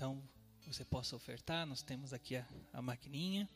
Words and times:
Então, 0.00 0.18
você 0.66 0.82
possa 0.82 1.14
ofertar, 1.14 1.66
nós 1.66 1.82
temos 1.82 2.14
aqui 2.14 2.34
a, 2.34 2.48
a 2.72 2.80
maquininha. 2.80 3.46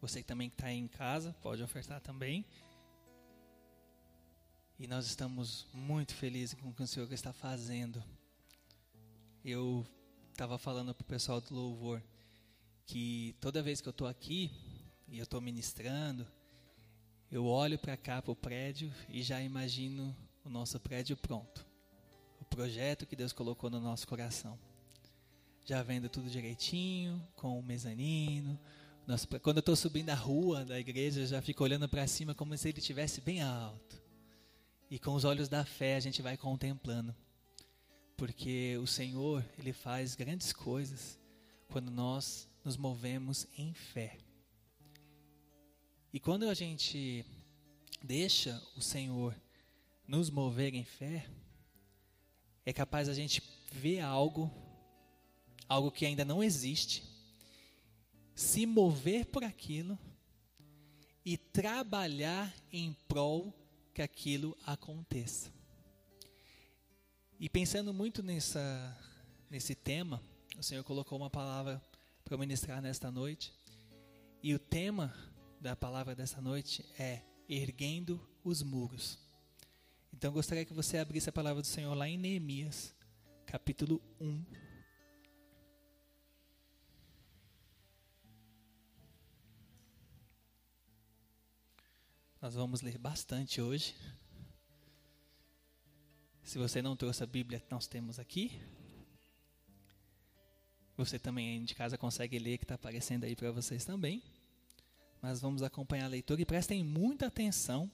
Você 0.00 0.22
também 0.22 0.48
que 0.48 0.54
está 0.54 0.72
em 0.72 0.88
casa, 0.88 1.36
pode 1.42 1.62
ofertar 1.62 2.00
também. 2.00 2.46
E 4.78 4.86
nós 4.86 5.04
estamos 5.04 5.66
muito 5.74 6.14
felizes 6.14 6.58
com 6.58 6.70
o 6.70 6.72
que 6.72 6.82
o 6.82 6.86
Senhor 6.86 7.12
está 7.12 7.30
fazendo. 7.30 8.02
Eu 9.44 9.86
estava 10.32 10.56
falando 10.56 10.94
para 10.94 11.02
o 11.02 11.06
pessoal 11.06 11.42
do 11.42 11.54
louvor 11.54 12.02
que 12.86 13.36
toda 13.38 13.62
vez 13.62 13.82
que 13.82 13.88
eu 13.88 13.90
estou 13.90 14.06
aqui 14.06 14.50
e 15.06 15.18
eu 15.18 15.24
estou 15.24 15.42
ministrando, 15.42 16.26
eu 17.30 17.44
olho 17.44 17.78
para 17.78 17.98
cá, 17.98 18.22
para 18.22 18.32
o 18.32 18.36
prédio 18.36 18.90
e 19.10 19.22
já 19.22 19.42
imagino 19.42 20.16
o 20.42 20.48
nosso 20.48 20.80
prédio 20.80 21.18
pronto. 21.18 21.66
O 22.40 22.46
projeto 22.46 23.04
que 23.04 23.14
Deus 23.14 23.34
colocou 23.34 23.68
no 23.68 23.78
nosso 23.78 24.08
coração. 24.08 24.58
Já 25.64 25.82
vendo 25.82 26.08
tudo 26.08 26.28
direitinho, 26.28 27.26
com 27.36 27.58
o 27.58 27.62
mezanino. 27.62 28.58
Quando 29.42 29.58
eu 29.58 29.60
estou 29.60 29.74
subindo 29.76 30.10
a 30.10 30.14
rua 30.14 30.64
da 30.64 30.78
igreja, 30.78 31.20
eu 31.20 31.26
já 31.26 31.40
fico 31.40 31.64
olhando 31.64 31.88
para 31.88 32.06
cima 32.06 32.34
como 32.34 32.56
se 32.56 32.68
ele 32.68 32.78
estivesse 32.78 33.20
bem 33.20 33.42
alto. 33.42 34.02
E 34.90 34.98
com 34.98 35.14
os 35.14 35.24
olhos 35.24 35.48
da 35.48 35.64
fé 35.64 35.96
a 35.96 36.00
gente 36.00 36.20
vai 36.22 36.36
contemplando. 36.36 37.14
Porque 38.16 38.76
o 38.78 38.86
Senhor, 38.86 39.44
Ele 39.58 39.72
faz 39.72 40.14
grandes 40.14 40.52
coisas 40.52 41.18
quando 41.68 41.90
nós 41.90 42.48
nos 42.64 42.76
movemos 42.76 43.46
em 43.58 43.74
fé. 43.74 44.18
E 46.12 46.20
quando 46.20 46.48
a 46.48 46.54
gente 46.54 47.24
deixa 48.02 48.62
o 48.76 48.80
Senhor 48.80 49.34
nos 50.06 50.30
mover 50.30 50.74
em 50.74 50.84
fé, 50.84 51.26
é 52.64 52.72
capaz 52.72 53.08
a 53.08 53.14
gente 53.14 53.42
ver 53.72 54.00
algo, 54.00 54.50
algo 55.68 55.90
que 55.90 56.06
ainda 56.06 56.24
não 56.24 56.42
existe, 56.42 57.02
se 58.34 58.66
mover 58.66 59.26
por 59.26 59.44
aquilo 59.44 59.98
e 61.24 61.36
trabalhar 61.36 62.54
em 62.72 62.92
prol 63.08 63.52
que 63.94 64.02
aquilo 64.02 64.56
aconteça. 64.66 65.52
E 67.38 67.48
pensando 67.48 67.92
muito 67.92 68.22
nessa, 68.22 68.96
nesse 69.50 69.74
tema, 69.74 70.22
o 70.58 70.62
Senhor 70.62 70.84
colocou 70.84 71.18
uma 71.18 71.30
palavra 71.30 71.82
para 72.24 72.36
ministrar 72.36 72.80
nesta 72.80 73.10
noite. 73.10 73.52
E 74.42 74.54
o 74.54 74.58
tema 74.58 75.14
da 75.60 75.74
palavra 75.74 76.14
dessa 76.14 76.40
noite 76.40 76.84
é 76.98 77.22
erguendo 77.48 78.20
os 78.42 78.62
muros. 78.62 79.18
Então 80.12 80.32
gostaria 80.32 80.64
que 80.64 80.72
você 80.72 80.98
abrisse 80.98 81.28
a 81.28 81.32
palavra 81.32 81.62
do 81.62 81.66
Senhor 81.66 81.94
lá 81.94 82.08
em 82.08 82.16
Neemias, 82.16 82.94
capítulo 83.46 84.00
1. 84.20 84.63
Nós 92.44 92.52
vamos 92.52 92.82
ler 92.82 92.98
bastante 92.98 93.62
hoje. 93.62 93.94
Se 96.42 96.58
você 96.58 96.82
não 96.82 96.94
trouxe 96.94 97.22
a 97.22 97.26
Bíblia, 97.26 97.64
nós 97.70 97.86
temos 97.86 98.18
aqui. 98.18 98.60
Você 100.94 101.18
também 101.18 101.64
de 101.64 101.74
casa 101.74 101.96
consegue 101.96 102.38
ler, 102.38 102.58
que 102.58 102.64
está 102.64 102.74
aparecendo 102.74 103.24
aí 103.24 103.34
para 103.34 103.50
vocês 103.50 103.86
também 103.86 104.22
mas 105.22 105.40
vamos 105.40 105.62
acompanhar 105.62 106.04
a 106.04 106.08
leitura 106.08 106.42
e 106.42 106.44
prestem 106.44 106.84
muita 106.84 107.28
atenção 107.28 107.90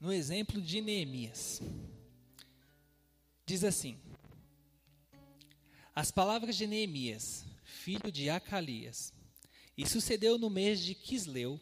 no 0.00 0.12
exemplo 0.12 0.60
de 0.60 0.80
Neemias. 0.80 1.62
Diz 3.46 3.62
assim: 3.62 3.96
As 5.94 6.10
palavras 6.10 6.56
de 6.56 6.66
Neemias, 6.66 7.46
filho 7.62 8.10
de 8.10 8.28
Acalias, 8.28 9.14
e 9.76 9.86
sucedeu 9.86 10.36
no 10.36 10.50
mês 10.50 10.80
de 10.80 10.96
Quisleu, 10.96 11.60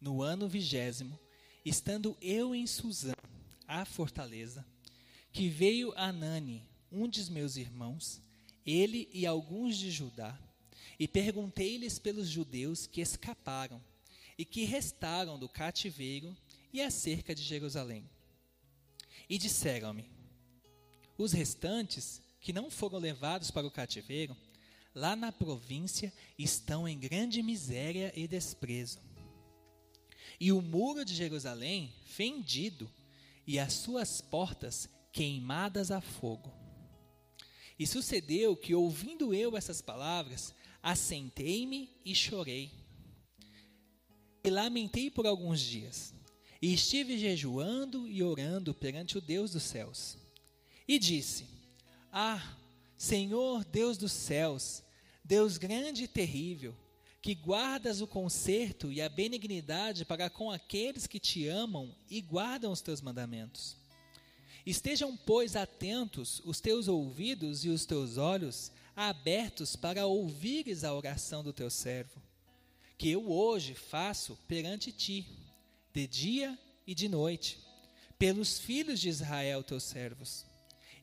no 0.00 0.22
ano 0.22 0.48
vigésimo, 0.48 1.18
estando 1.64 2.16
eu 2.20 2.54
em 2.54 2.66
Suzã, 2.66 3.14
a 3.66 3.84
fortaleza, 3.84 4.64
que 5.32 5.48
veio 5.48 5.92
Anani, 5.96 6.62
um 6.90 7.08
dos 7.08 7.28
meus 7.28 7.56
irmãos, 7.56 8.20
ele 8.64 9.08
e 9.12 9.26
alguns 9.26 9.76
de 9.76 9.90
Judá, 9.90 10.38
e 10.98 11.06
perguntei-lhes 11.06 11.98
pelos 11.98 12.28
judeus 12.28 12.86
que 12.86 13.00
escaparam 13.00 13.82
e 14.38 14.44
que 14.44 14.64
restaram 14.64 15.38
do 15.38 15.48
cativeiro 15.48 16.36
e 16.72 16.80
acerca 16.80 17.34
de 17.34 17.42
Jerusalém. 17.42 18.08
E 19.28 19.38
disseram-me: 19.38 20.10
Os 21.18 21.32
restantes, 21.32 22.22
que 22.40 22.52
não 22.52 22.70
foram 22.70 22.98
levados 22.98 23.50
para 23.50 23.66
o 23.66 23.70
cativeiro, 23.70 24.36
lá 24.94 25.16
na 25.16 25.32
província 25.32 26.12
estão 26.38 26.86
em 26.86 26.98
grande 26.98 27.42
miséria 27.42 28.12
e 28.14 28.26
desprezo. 28.28 29.05
E 30.38 30.52
o 30.52 30.60
muro 30.60 31.04
de 31.04 31.14
Jerusalém 31.14 31.92
fendido, 32.04 32.90
e 33.46 33.58
as 33.58 33.72
suas 33.72 34.20
portas 34.20 34.88
queimadas 35.12 35.90
a 35.90 36.00
fogo. 36.00 36.52
E 37.78 37.86
sucedeu 37.86 38.56
que, 38.56 38.74
ouvindo 38.74 39.34
eu 39.34 39.56
essas 39.56 39.80
palavras, 39.80 40.54
assentei-me 40.82 41.90
e 42.04 42.14
chorei. 42.14 42.70
E 44.42 44.50
lamentei 44.50 45.10
por 45.10 45.26
alguns 45.26 45.60
dias. 45.60 46.14
E 46.60 46.72
estive 46.72 47.18
jejuando 47.18 48.08
e 48.08 48.22
orando 48.22 48.74
perante 48.74 49.18
o 49.18 49.20
Deus 49.20 49.52
dos 49.52 49.62
céus. 49.62 50.16
E 50.88 50.98
disse: 50.98 51.46
Ah, 52.10 52.56
Senhor 52.96 53.64
Deus 53.64 53.98
dos 53.98 54.12
céus, 54.12 54.82
Deus 55.22 55.58
grande 55.58 56.04
e 56.04 56.08
terrível, 56.08 56.74
que 57.26 57.34
guardas 57.34 58.00
o 58.00 58.06
conserto 58.06 58.92
e 58.92 59.02
a 59.02 59.08
benignidade 59.08 60.04
para 60.04 60.30
com 60.30 60.48
aqueles 60.48 61.08
que 61.08 61.18
te 61.18 61.48
amam 61.48 61.92
e 62.08 62.20
guardam 62.20 62.70
os 62.70 62.80
teus 62.80 63.00
mandamentos. 63.00 63.76
Estejam, 64.64 65.16
pois, 65.16 65.56
atentos 65.56 66.40
os 66.44 66.60
teus 66.60 66.86
ouvidos 66.86 67.64
e 67.64 67.68
os 67.68 67.84
teus 67.84 68.16
olhos 68.16 68.70
abertos 68.94 69.74
para 69.74 70.06
ouvires 70.06 70.84
a 70.84 70.94
oração 70.94 71.42
do 71.42 71.52
teu 71.52 71.68
servo, 71.68 72.22
que 72.96 73.10
eu 73.10 73.28
hoje 73.28 73.74
faço 73.74 74.38
perante 74.46 74.92
ti, 74.92 75.26
de 75.92 76.06
dia 76.06 76.56
e 76.86 76.94
de 76.94 77.08
noite, 77.08 77.58
pelos 78.16 78.60
filhos 78.60 79.00
de 79.00 79.08
Israel, 79.08 79.64
teus 79.64 79.82
servos. 79.82 80.46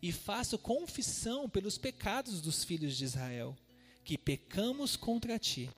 E 0.02 0.14
faço 0.14 0.58
confissão 0.58 1.50
pelos 1.50 1.78
pecados 1.78 2.40
dos 2.40 2.64
filhos 2.64 2.96
de 2.96 3.04
Israel, 3.04 3.58
que 4.06 4.18
pecamos 4.18 4.96
contra 4.96 5.38
ti. 5.38 5.70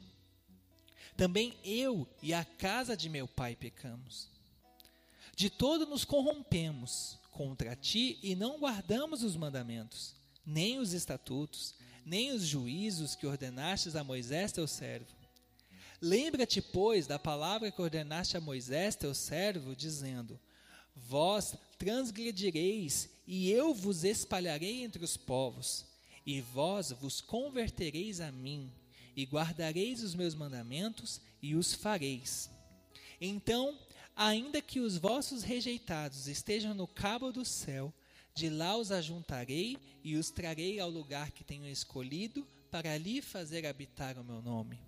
Também 1.16 1.58
eu 1.64 2.08
e 2.22 2.34
a 2.34 2.44
casa 2.44 2.96
de 2.96 3.10
meu 3.10 3.28
pai 3.28 3.56
pecamos. 3.56 4.30
De 5.36 5.50
todo 5.50 5.86
nos 5.86 6.06
corrompemos 6.06 7.18
contra 7.32 7.76
ti 7.76 8.18
e 8.24 8.36
não 8.36 8.58
guardamos 8.58 9.24
os 9.24 9.36
mandamentos, 9.36 10.16
nem 10.46 10.80
os 10.80 10.94
estatutos, 10.94 11.76
nem 12.06 12.32
os 12.32 12.46
juízos 12.46 13.16
que 13.16 13.28
ordenastes 13.28 13.96
a 13.96 14.04
Moisés 14.04 14.52
teu 14.52 14.68
servo. 14.68 15.14
Lembra-te, 16.02 16.62
pois, 16.62 17.08
da 17.08 17.18
palavra 17.18 17.72
que 17.72 17.82
ordenaste 17.82 18.38
a 18.38 18.42
Moisés 18.42 18.96
teu 18.96 19.14
servo, 19.14 19.76
dizendo: 19.76 20.40
Vós 20.96 21.56
transgredireis, 21.78 23.10
e 23.26 23.50
eu 23.50 23.74
vos 23.74 24.04
espalharei 24.04 24.84
entre 24.84 25.04
os 25.04 25.18
povos, 25.18 25.86
e 26.26 26.42
vós 26.42 26.92
vos 26.92 27.22
convertereis 27.22 28.22
a 28.22 28.32
mim, 28.32 28.72
e 29.16 29.24
guardareis 29.24 30.04
os 30.04 30.16
meus 30.16 30.36
mandamentos 30.36 31.22
e 31.42 31.56
os 31.56 31.74
fareis. 31.74 32.50
Então, 33.20 33.78
ainda 34.16 34.62
que 34.62 34.80
os 34.80 34.98
vossos 34.98 35.44
rejeitados 35.44 36.28
estejam 36.28 36.74
no 36.74 36.88
cabo 36.88 37.32
do 37.32 37.46
céu, 37.46 37.94
de 38.34 38.50
lá 38.50 38.76
os 38.76 38.92
ajuntarei 38.92 39.78
e 40.04 40.16
os 40.18 40.30
trarei 40.30 40.80
ao 40.80 40.90
lugar 40.90 41.32
que 41.32 41.44
tenho 41.44 41.68
escolhido 41.68 42.46
para 42.70 42.94
ali 42.94 43.22
fazer 43.22 43.66
habitar 43.66 44.18
o 44.20 44.24
meu 44.24 44.42
nome. 44.42 44.80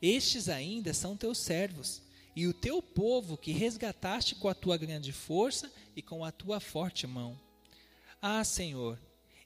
Estes 0.00 0.48
ainda 0.48 0.94
são 0.94 1.16
teus 1.16 1.38
servos, 1.38 2.02
e 2.34 2.46
o 2.46 2.54
teu 2.54 2.80
povo 2.80 3.36
que 3.36 3.52
resgataste 3.52 4.34
com 4.34 4.48
a 4.48 4.54
tua 4.54 4.78
grande 4.78 5.12
força 5.12 5.70
e 5.94 6.00
com 6.00 6.24
a 6.24 6.32
tua 6.32 6.60
forte 6.60 7.06
mão. 7.06 7.38
Ah, 8.20 8.42
Senhor, 8.42 8.98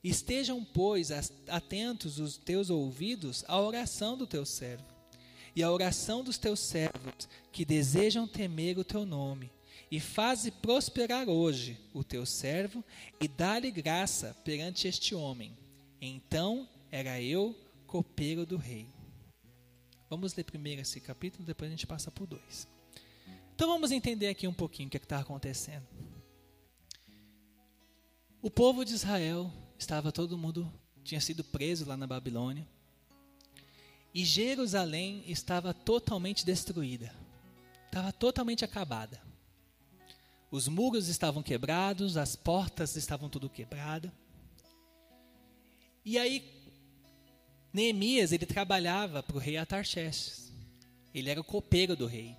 estejam, 0.08 0.64
pois, 0.64 1.10
atentos 1.48 2.18
os 2.18 2.36
teus 2.36 2.70
ouvidos 2.70 3.44
à 3.48 3.60
oração 3.60 4.16
do 4.16 4.26
teu 4.26 4.44
servo, 4.44 4.84
e 5.54 5.62
à 5.62 5.70
oração 5.70 6.22
dos 6.22 6.36
teus 6.36 6.60
servos 6.60 7.28
que 7.50 7.64
desejam 7.64 8.28
temer 8.28 8.78
o 8.78 8.84
teu 8.84 9.06
nome 9.06 9.50
e 9.90 9.98
faze 9.98 10.50
prosperar 10.50 11.28
hoje 11.28 11.78
o 11.94 12.04
teu 12.04 12.26
servo 12.26 12.84
e 13.20 13.26
dá-lhe 13.26 13.70
graça 13.70 14.36
perante 14.44 14.86
este 14.86 15.14
homem. 15.14 15.56
Então 16.00 16.68
era 16.90 17.20
eu 17.22 17.56
copeiro 17.86 18.44
do 18.44 18.56
rei. 18.56 18.86
Vamos 20.10 20.34
ler 20.34 20.44
primeiro 20.44 20.82
esse 20.82 21.00
capítulo, 21.00 21.44
depois 21.44 21.68
a 21.68 21.72
gente 21.72 21.86
passa 21.86 22.10
por 22.10 22.26
dois. 22.26 22.68
Então 23.54 23.68
vamos 23.68 23.90
entender 23.90 24.28
aqui 24.28 24.46
um 24.46 24.52
pouquinho 24.52 24.88
o 24.88 24.90
que 24.90 24.96
é 24.96 25.00
está 25.00 25.18
acontecendo. 25.18 25.86
O 28.42 28.50
povo 28.50 28.84
de 28.84 28.92
Israel 28.92 29.50
estava 29.78 30.12
todo 30.12 30.38
mundo 30.38 30.72
tinha 31.02 31.20
sido 31.20 31.44
preso 31.44 31.86
lá 31.86 31.96
na 31.96 32.06
Babilônia. 32.06 32.66
E 34.12 34.24
Jerusalém 34.24 35.22
estava 35.26 35.72
totalmente 35.72 36.44
destruída, 36.44 37.14
estava 37.86 38.12
totalmente 38.12 38.64
acabada. 38.64 39.20
Os 40.50 40.68
muros 40.68 41.08
estavam 41.08 41.42
quebrados, 41.42 42.16
as 42.16 42.34
portas 42.34 42.96
estavam 42.96 43.28
tudo 43.28 43.50
quebrado. 43.50 44.10
E 46.04 46.18
aí 46.18 46.56
Neemias 47.72 48.32
ele 48.32 48.46
trabalhava 48.46 49.22
para 49.22 49.36
o 49.36 49.40
rei 49.40 49.56
Atarxerxes. 49.58 50.52
Ele 51.12 51.28
era 51.28 51.40
o 51.40 51.44
copeiro 51.44 51.94
do 51.94 52.06
rei. 52.06 52.36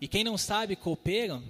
E 0.00 0.08
quem 0.08 0.24
não 0.24 0.38
sabe, 0.38 0.76
copeiro 0.76 1.42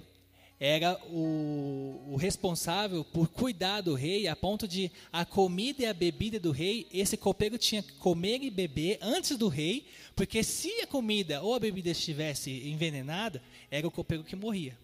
era 0.59 0.99
o, 1.07 2.13
o, 2.13 2.17
responsável 2.17 3.05
por 3.05 3.29
cuidar 3.29 3.81
do 3.81 3.95
rei, 3.95 4.29
a 4.29 4.37
ponto 4.37 4.69
de 4.69 4.91
a 5.13 5.25
comida 5.25 5.83
e 5.83 5.87
a 5.87 5.93
bebida 5.93 6.39
do 6.39 6.53
rei, 6.53 6.87
esse 6.93 7.17
copeiro 7.17 7.59
tinha 7.59 7.83
que 7.83 7.93
comer 7.95 8.43
e 8.43 8.51
beber 8.51 8.99
antes 9.03 9.37
do 9.37 9.49
rei, 9.49 9.87
porque 10.15 10.43
se 10.45 10.81
a 10.81 10.87
comida 10.87 11.43
ou 11.43 11.55
a 11.55 11.61
bebida 11.61 11.91
estivesse 11.91 12.51
envenenada, 12.69 13.43
era 13.71 13.87
o 13.87 13.91
copeiro 13.91 14.23
que 14.23 14.37
morria. 14.37 14.79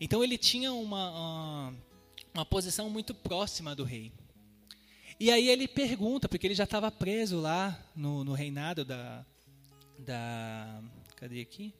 Então 0.00 0.24
ele 0.24 0.38
tinha 0.38 0.72
uma, 0.72 1.10
uma, 1.10 1.74
uma 2.34 2.46
posição 2.46 2.88
muito 2.88 3.14
próxima 3.14 3.74
do 3.76 3.84
rei. 3.84 4.10
E 5.20 5.30
aí 5.30 5.48
ele 5.48 5.68
pergunta, 5.68 6.28
porque 6.28 6.46
ele 6.46 6.54
já 6.54 6.64
estava 6.64 6.90
preso 6.90 7.38
lá 7.38 7.80
no, 7.94 8.24
no 8.24 8.32
reinado 8.32 8.84
da, 8.84 9.24
da. 9.98 10.82
Cadê 11.14 11.40
aqui? 11.40 11.72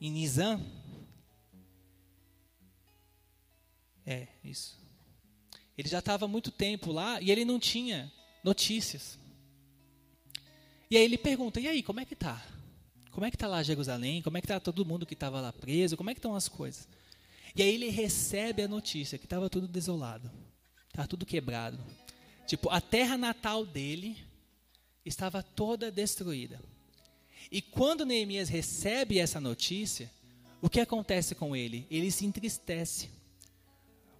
Em 0.00 0.10
Nizam. 0.10 0.64
É, 4.06 4.28
isso. 4.42 4.78
Ele 5.76 5.88
já 5.88 5.98
estava 5.98 6.26
muito 6.26 6.50
tempo 6.50 6.90
lá 6.90 7.20
e 7.20 7.30
ele 7.30 7.44
não 7.44 7.60
tinha 7.60 8.12
notícias. 8.42 9.18
E 10.90 10.96
aí 10.96 11.04
ele 11.04 11.18
pergunta: 11.18 11.60
e 11.60 11.68
aí, 11.68 11.82
como 11.82 12.00
é 12.00 12.04
que 12.04 12.16
tá? 12.16 12.44
Como 13.10 13.26
é 13.26 13.30
que 13.30 13.36
está 13.36 13.46
lá 13.46 13.62
Jerusalém? 13.62 14.22
Como 14.22 14.36
é 14.36 14.40
que 14.40 14.46
está 14.46 14.58
todo 14.58 14.84
mundo 14.84 15.04
que 15.04 15.14
estava 15.14 15.40
lá 15.40 15.52
preso? 15.52 15.96
Como 15.96 16.10
é 16.10 16.14
que 16.14 16.18
estão 16.18 16.34
as 16.34 16.48
coisas? 16.48 16.88
E 17.54 17.62
aí 17.62 17.74
ele 17.74 17.88
recebe 17.88 18.62
a 18.62 18.68
notícia 18.68 19.18
que 19.18 19.26
estava 19.26 19.50
tudo 19.50 19.66
desolado, 19.66 20.30
estava 20.88 21.08
tudo 21.08 21.26
quebrado. 21.26 21.78
Tipo, 22.46 22.70
a 22.70 22.80
terra 22.80 23.18
natal 23.18 23.66
dele 23.66 24.16
estava 25.04 25.42
toda 25.42 25.90
destruída. 25.90 26.60
E 27.50 27.62
quando 27.62 28.06
Neemias 28.06 28.48
recebe 28.48 29.18
essa 29.18 29.40
notícia, 29.40 30.10
o 30.60 30.68
que 30.68 30.80
acontece 30.80 31.34
com 31.34 31.54
ele? 31.54 31.86
Ele 31.90 32.10
se 32.10 32.26
entristece. 32.26 33.08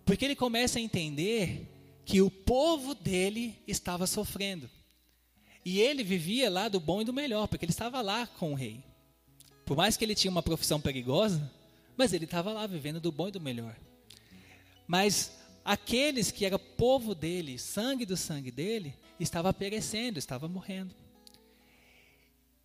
Porque 0.05 0.25
ele 0.25 0.37
começa 0.37 0.78
a 0.78 0.82
entender 0.82 1.69
que 2.05 2.20
o 2.20 2.31
povo 2.31 2.94
dele 2.94 3.56
estava 3.67 4.06
sofrendo. 4.06 4.69
E 5.64 5.81
ele 5.81 6.02
vivia 6.02 6.50
lá 6.50 6.69
do 6.69 6.81
bom 6.81 7.02
e 7.02 7.05
do 7.05 7.12
melhor, 7.12 7.46
porque 7.46 7.64
ele 7.64 7.72
estava 7.72 8.00
lá 8.00 8.26
com 8.26 8.52
o 8.52 8.56
rei. 8.56 8.82
Por 9.64 9.76
mais 9.76 9.96
que 9.96 10.05
ele 10.05 10.14
tinha 10.14 10.31
uma 10.31 10.43
profissão 10.43 10.81
perigosa, 10.81 11.50
mas 11.96 12.12
ele 12.12 12.25
estava 12.25 12.52
lá 12.52 12.66
vivendo 12.66 12.99
do 12.99 13.12
bom 13.12 13.28
e 13.28 13.32
do 13.32 13.40
melhor. 13.40 13.76
Mas 14.87 15.32
aqueles 15.64 16.31
que 16.31 16.44
era 16.44 16.58
povo 16.58 17.14
dele, 17.14 17.58
sangue 17.58 18.06
do 18.06 18.16
sangue 18.16 18.50
dele, 18.50 18.94
estava 19.20 19.52
perecendo, 19.52 20.19
estava 20.19 20.49
morrendo. 20.49 20.94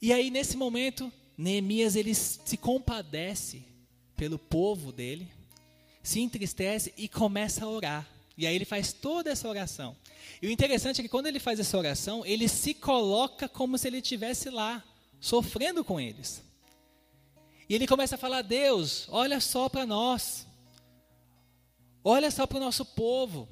E 0.02 0.12
aí 0.14 0.30
nesse 0.30 0.58
momento, 0.58 1.12
Neemias 1.38 1.96
ele 1.96 2.14
se 2.14 2.58
compadece 2.58 3.64
pelo 4.16 4.40
povo 4.40 4.92
dele, 4.92 5.28
se 6.02 6.20
entristece 6.20 6.94
e 6.98 7.08
começa 7.08 7.66
a 7.66 7.70
orar. 7.70 8.08
E 8.38 8.46
aí 8.46 8.56
ele 8.56 8.66
faz 8.66 8.92
toda 8.92 9.32
essa 9.32 9.48
oração. 9.48 9.96
E 10.42 10.48
o 10.48 10.52
interessante 10.52 11.00
é 11.00 11.04
que 11.04 11.10
quando 11.10 11.28
ele 11.28 11.40
faz 11.40 11.60
essa 11.60 11.78
oração, 11.78 12.26
ele 12.26 12.48
se 12.48 12.74
coloca 12.74 13.48
como 13.48 13.78
se 13.78 13.88
ele 13.88 13.98
estivesse 13.98 14.50
lá, 14.50 14.84
sofrendo 15.20 15.84
com 15.84 16.00
eles. 16.00 16.44
E 17.68 17.74
ele 17.74 17.88
começa 17.88 18.16
a 18.16 18.18
falar: 18.18 18.42
Deus, 18.42 19.08
olha 19.10 19.40
só 19.40 19.70
para 19.70 19.86
nós, 19.86 20.46
olha 22.04 22.30
só 22.30 22.46
para 22.46 22.58
o 22.58 22.62
nosso 22.62 22.86
povo, 22.86 23.48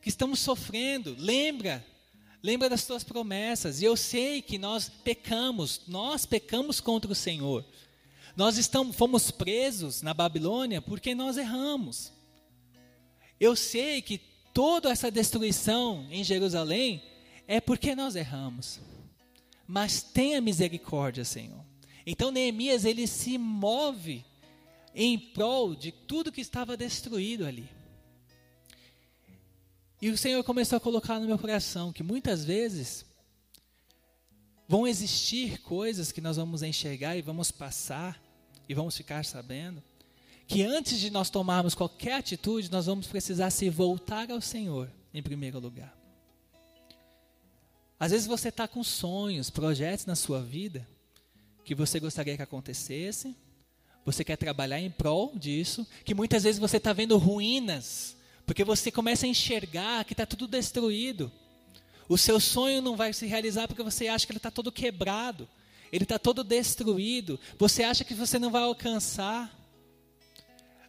que 0.00 0.08
estamos 0.08 0.38
sofrendo, 0.38 1.14
lembra, 1.18 1.84
lembra 2.42 2.68
das 2.68 2.84
tuas 2.84 3.04
promessas. 3.04 3.80
E 3.80 3.84
eu 3.84 3.96
sei 3.96 4.42
que 4.42 4.58
nós 4.58 4.88
pecamos, 4.88 5.82
nós 5.86 6.26
pecamos 6.26 6.80
contra 6.80 7.10
o 7.10 7.14
Senhor. 7.14 7.64
Nós 8.36 8.56
estamos, 8.56 8.96
fomos 8.96 9.30
presos 9.30 10.02
na 10.02 10.14
Babilônia 10.14 10.80
porque 10.80 11.14
nós 11.14 11.36
erramos. 11.36 12.12
Eu 13.38 13.56
sei 13.56 14.02
que 14.02 14.18
toda 14.52 14.90
essa 14.90 15.10
destruição 15.10 16.06
em 16.10 16.22
Jerusalém 16.22 17.02
é 17.46 17.60
porque 17.60 17.94
nós 17.94 18.16
erramos. 18.16 18.80
Mas 19.66 20.02
tenha 20.02 20.40
misericórdia, 20.40 21.24
Senhor. 21.24 21.64
Então 22.06 22.30
Neemias 22.30 22.84
ele 22.84 23.06
se 23.06 23.38
move 23.38 24.24
em 24.94 25.18
prol 25.18 25.74
de 25.74 25.92
tudo 25.92 26.32
que 26.32 26.40
estava 26.40 26.76
destruído 26.76 27.46
ali. 27.46 27.68
E 30.00 30.10
o 30.10 30.16
Senhor 30.16 30.42
começou 30.42 30.76
a 30.76 30.80
colocar 30.80 31.18
no 31.18 31.26
meu 31.26 31.38
coração 31.38 31.92
que 31.92 32.02
muitas 32.02 32.44
vezes 32.44 33.04
vão 34.66 34.86
existir 34.86 35.60
coisas 35.62 36.12
que 36.12 36.20
nós 36.20 36.36
vamos 36.36 36.62
enxergar 36.62 37.16
e 37.16 37.22
vamos 37.22 37.50
passar 37.50 38.22
e 38.68 38.74
vamos 38.74 38.96
ficar 38.96 39.24
sabendo 39.24 39.82
que 40.46 40.64
antes 40.64 40.98
de 40.98 41.10
nós 41.10 41.30
tomarmos 41.30 41.76
qualquer 41.76 42.14
atitude, 42.14 42.72
nós 42.72 42.86
vamos 42.86 43.06
precisar 43.06 43.50
se 43.50 43.70
voltar 43.70 44.28
ao 44.32 44.40
Senhor 44.40 44.90
em 45.14 45.22
primeiro 45.22 45.60
lugar. 45.60 45.96
Às 47.98 48.10
vezes 48.10 48.26
você 48.26 48.48
está 48.48 48.66
com 48.66 48.82
sonhos, 48.82 49.48
projetos 49.48 50.06
na 50.06 50.16
sua 50.16 50.42
vida 50.42 50.88
que 51.64 51.74
você 51.74 52.00
gostaria 52.00 52.34
que 52.34 52.42
acontecesse, 52.42 53.36
você 54.04 54.24
quer 54.24 54.36
trabalhar 54.36 54.80
em 54.80 54.90
prol 54.90 55.38
disso, 55.38 55.86
que 56.04 56.14
muitas 56.14 56.42
vezes 56.42 56.58
você 56.58 56.78
está 56.78 56.92
vendo 56.92 57.16
ruínas, 57.16 58.16
porque 58.50 58.64
você 58.64 58.90
começa 58.90 59.26
a 59.26 59.28
enxergar 59.28 60.04
que 60.04 60.12
está 60.12 60.26
tudo 60.26 60.48
destruído. 60.48 61.30
O 62.08 62.18
seu 62.18 62.40
sonho 62.40 62.82
não 62.82 62.96
vai 62.96 63.12
se 63.12 63.24
realizar 63.24 63.68
porque 63.68 63.80
você 63.80 64.08
acha 64.08 64.26
que 64.26 64.32
ele 64.32 64.38
está 64.38 64.50
todo 64.50 64.72
quebrado, 64.72 65.48
ele 65.92 66.02
está 66.02 66.18
todo 66.18 66.42
destruído, 66.42 67.38
você 67.56 67.84
acha 67.84 68.02
que 68.02 68.12
você 68.12 68.40
não 68.40 68.50
vai 68.50 68.62
alcançar. 68.62 69.56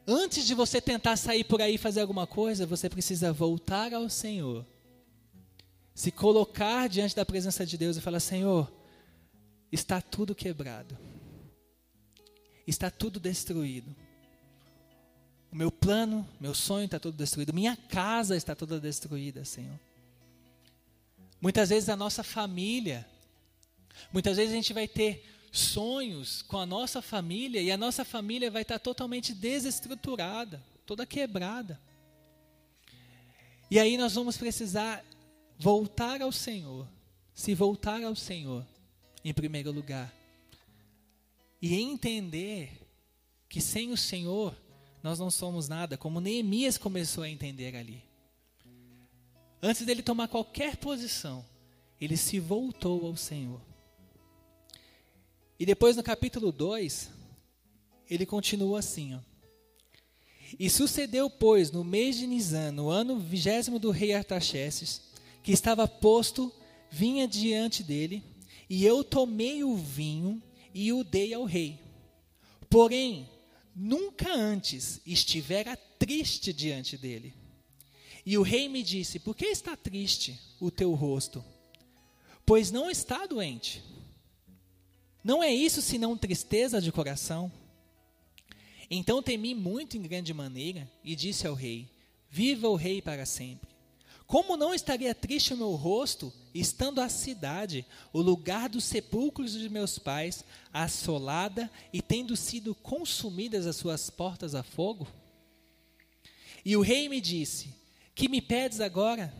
Antes 0.08 0.48
de 0.48 0.56
você 0.56 0.82
tentar 0.82 1.16
sair 1.18 1.44
por 1.44 1.62
aí 1.62 1.76
e 1.76 1.78
fazer 1.78 2.02
alguma 2.02 2.26
coisa, 2.26 2.66
você 2.66 2.90
precisa 2.90 3.32
voltar 3.32 3.94
ao 3.94 4.10
Senhor. 4.10 4.66
Se 5.94 6.10
colocar 6.10 6.90
diante 6.90 7.16
da 7.16 7.24
presença 7.24 7.64
de 7.64 7.78
Deus 7.78 7.96
e 7.96 8.02
falar: 8.02 8.22
Senhor, 8.22 8.74
está 9.72 10.02
tudo 10.02 10.34
quebrado. 10.34 10.98
Está 12.66 12.90
tudo 12.90 13.20
destruído. 13.20 13.96
O 15.52 15.56
meu 15.56 15.70
plano, 15.70 16.28
meu 16.40 16.54
sonho 16.54 16.86
está 16.86 16.98
tudo 16.98 17.18
destruído. 17.18 17.54
Minha 17.54 17.76
casa 17.76 18.38
está 18.38 18.56
toda 18.56 18.80
destruída, 18.80 19.44
Senhor. 19.44 19.78
Muitas 21.42 21.70
vezes 21.70 21.90
a 21.90 21.96
nossa 21.96 22.24
família, 22.24 23.06
muitas 24.14 24.38
vezes 24.38 24.54
a 24.54 24.56
gente 24.56 24.74
vai 24.74 24.88
ter 24.88 25.26
sonhos 25.52 26.42
com 26.44 26.58
a 26.58 26.66
nossa 26.66 27.02
família 27.02 27.62
e 27.62 27.70
a 27.70 27.78
nossa 27.78 28.06
família 28.06 28.50
vai 28.50 28.62
estar 28.62 28.80
totalmente 28.80 29.34
desestruturada, 29.34 30.64
toda 30.86 31.06
quebrada. 31.06 31.80
E 33.70 33.78
aí 33.78 33.98
nós 33.98 34.14
vamos 34.16 34.38
precisar 34.38 35.04
voltar 35.58 36.22
ao 36.22 36.32
Senhor, 36.32 36.88
se 37.34 37.54
voltar 37.54 38.02
ao 38.04 38.16
Senhor 38.16 38.66
em 39.24 39.34
primeiro 39.34 39.72
lugar 39.72 40.14
e 41.62 41.76
entender 41.76 42.88
que 43.50 43.60
sem 43.60 43.92
o 43.92 43.98
Senhor 43.98 44.56
nós 45.04 45.20
não 45.20 45.32
somos 45.32 45.68
nada, 45.68 45.98
como 45.98 46.20
Neemias 46.20 46.78
começou 46.78 47.24
a 47.24 47.30
entender 47.30 47.76
ali. 47.76 48.04
Antes 49.62 49.86
dele 49.86 50.02
tomar 50.02 50.28
qualquer 50.28 50.78
posição, 50.78 51.46
ele 52.00 52.18
se 52.18 52.40
voltou 52.40 53.06
ao 53.06 53.16
Senhor. 53.16 53.62
E 55.60 55.66
depois 55.66 55.96
no 55.96 56.04
capítulo 56.04 56.52
2, 56.52 57.12
ele 58.10 58.26
continua 58.26 58.80
assim, 58.80 59.16
ó. 59.16 59.20
E 60.60 60.70
sucedeu, 60.70 61.30
pois, 61.30 61.72
no 61.72 61.84
mês 61.84 62.18
de 62.18 62.28
Nisan, 62.28 62.72
no 62.72 62.90
ano 62.90 63.18
vigésimo 63.18 63.80
do 63.80 63.92
rei 63.92 64.14
Artaxerxes, 64.14 65.02
que 65.44 65.52
estava 65.52 65.88
posto, 65.88 66.52
vinha 66.90 67.28
diante 67.28 67.84
dele, 67.84 68.24
e 68.70 68.86
eu 68.86 69.04
tomei 69.04 69.64
o 69.64 69.76
vinho 69.76 70.42
e 70.74 70.92
o 70.92 71.04
dei 71.04 71.34
ao 71.34 71.46
rei. 71.46 71.80
Porém, 72.70 73.30
nunca 73.76 74.34
antes 74.34 75.02
estivera 75.06 75.76
triste 75.76 76.52
diante 76.54 76.98
dele. 76.98 77.34
E 78.26 78.38
o 78.38 78.42
rei 78.42 78.70
me 78.70 78.84
disse: 78.84 79.20
Por 79.20 79.36
que 79.36 79.46
está 79.46 79.76
triste 79.76 80.40
o 80.60 80.70
teu 80.70 80.94
rosto? 80.94 81.44
Pois 82.46 82.72
não 82.72 82.90
está 82.90 83.26
doente. 83.26 83.84
Não 85.24 85.44
é 85.44 85.54
isso 85.54 85.82
senão 85.82 86.18
tristeza 86.18 86.82
de 86.82 86.92
coração? 86.92 87.52
Então 88.90 89.24
temi 89.24 89.56
muito 89.56 89.96
em 89.96 90.02
grande 90.02 90.34
maneira 90.34 90.92
e 91.04 91.16
disse 91.16 91.48
ao 91.48 91.54
rei: 91.54 91.90
Viva 92.30 92.68
o 92.68 92.76
rei 92.76 93.02
para 93.02 93.26
sempre. 93.26 93.71
Como 94.32 94.56
não 94.56 94.74
estaria 94.74 95.14
triste 95.14 95.54
o 95.54 95.58
meu 95.58 95.72
rosto, 95.72 96.32
estando 96.56 97.02
a 97.02 97.10
cidade, 97.10 97.86
o 98.14 98.22
lugar 98.22 98.70
dos 98.70 98.86
sepulcros 98.86 99.52
de 99.52 99.68
meus 99.68 100.00
pais, 100.00 100.46
assolada 100.72 101.70
e 101.92 102.02
tendo 102.02 102.38
sido 102.38 102.74
consumidas 102.74 103.68
as 103.68 103.76
suas 103.76 104.10
portas 104.10 104.56
a 104.56 104.64
fogo? 104.64 105.06
E 106.64 106.78
o 106.78 106.82
rei 106.82 107.10
me 107.10 107.20
disse: 107.20 107.76
Que 108.16 108.30
me 108.30 108.42
pedes 108.42 108.80
agora? 108.80 109.34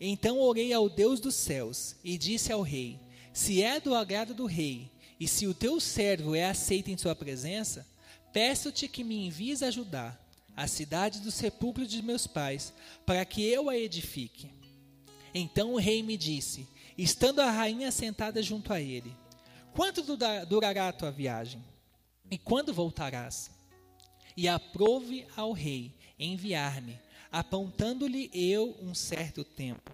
Então 0.00 0.40
orei 0.40 0.72
ao 0.72 0.88
Deus 0.88 1.20
dos 1.20 1.36
céus 1.36 1.94
e 2.02 2.18
disse 2.18 2.52
ao 2.52 2.62
rei: 2.62 2.98
Se 3.32 3.62
é 3.62 3.78
do 3.78 3.94
agrado 3.94 4.34
do 4.34 4.46
rei, 4.46 4.90
e 5.20 5.28
se 5.28 5.46
o 5.46 5.54
teu 5.54 5.78
servo 5.78 6.34
é 6.34 6.46
aceito 6.46 6.90
em 6.90 6.98
sua 6.98 7.14
presença, 7.14 7.86
peço-te 8.32 8.88
que 8.88 9.04
me 9.04 9.24
envies 9.24 9.62
ajudar 9.62 10.20
a 10.56 10.66
cidade 10.66 11.20
do 11.20 11.30
sepulcro 11.30 11.86
de 11.86 12.02
meus 12.02 12.26
pais, 12.26 12.72
para 13.06 13.24
que 13.24 13.42
eu 13.42 13.68
a 13.68 13.76
edifique. 13.76 14.50
Então 15.34 15.74
o 15.74 15.78
rei 15.78 16.02
me 16.02 16.16
disse, 16.16 16.68
estando 16.96 17.40
a 17.40 17.50
rainha 17.50 17.90
sentada 17.90 18.42
junto 18.42 18.72
a 18.72 18.80
ele: 18.80 19.16
Quanto 19.72 20.02
durará 20.46 20.88
a 20.88 20.92
tua 20.92 21.10
viagem? 21.10 21.62
E 22.30 22.36
quando 22.36 22.72
voltarás? 22.72 23.50
E 24.36 24.48
aprove 24.48 25.26
ao 25.36 25.52
rei 25.52 25.94
enviar-me, 26.18 26.98
apontando-lhe 27.30 28.30
eu 28.32 28.76
um 28.80 28.94
certo 28.94 29.44
tempo. 29.44 29.90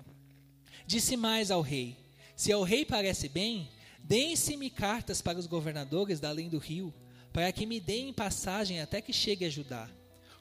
Disse 0.87 1.17
mais 1.17 1.51
ao 1.51 1.61
rei: 1.61 1.97
Se 2.35 2.53
ao 2.53 2.63
rei 2.63 2.85
parece 2.85 3.29
bem, 3.29 3.71
deem-se-me 4.01 4.71
cartas 4.71 5.23
para 5.23 5.39
os 5.39 5.47
governadores 5.47 6.19
da 6.19 6.31
além 6.31 6.49
do 6.49 6.59
rio, 6.59 6.93
para 7.33 7.53
que 7.53 7.67
me 7.67 7.79
deem 7.79 8.13
passagem 8.13 8.81
até 8.81 9.01
que 9.01 9.13
chegue 9.13 9.45
a 9.45 9.51
Judá 9.51 9.89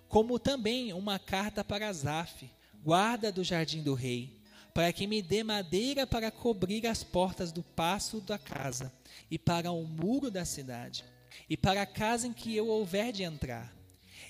como 0.07 0.39
também 0.39 0.93
uma 0.93 1.19
carta 1.19 1.63
para 1.63 1.89
Asaf, 1.89 2.49
guarda 2.83 3.31
do 3.31 3.43
jardim 3.43 3.81
do 3.81 3.93
rei, 3.93 4.37
para 4.73 4.93
que 4.93 5.07
me 5.07 5.21
dê 5.21 5.43
madeira 5.43 6.05
para 6.05 6.31
cobrir 6.31 6.85
as 6.85 7.03
portas 7.03 7.51
do 7.51 7.63
passo 7.63 8.21
da 8.21 8.37
casa, 8.37 8.93
e 9.29 9.37
para 9.37 9.71
o 9.71 9.83
muro 9.83 10.29
da 10.29 10.45
cidade, 10.45 11.03
e 11.49 11.57
para 11.57 11.81
a 11.81 11.85
casa 11.85 12.27
em 12.27 12.33
que 12.33 12.55
eu 12.55 12.67
houver 12.67 13.11
de 13.11 13.23
entrar. 13.23 13.75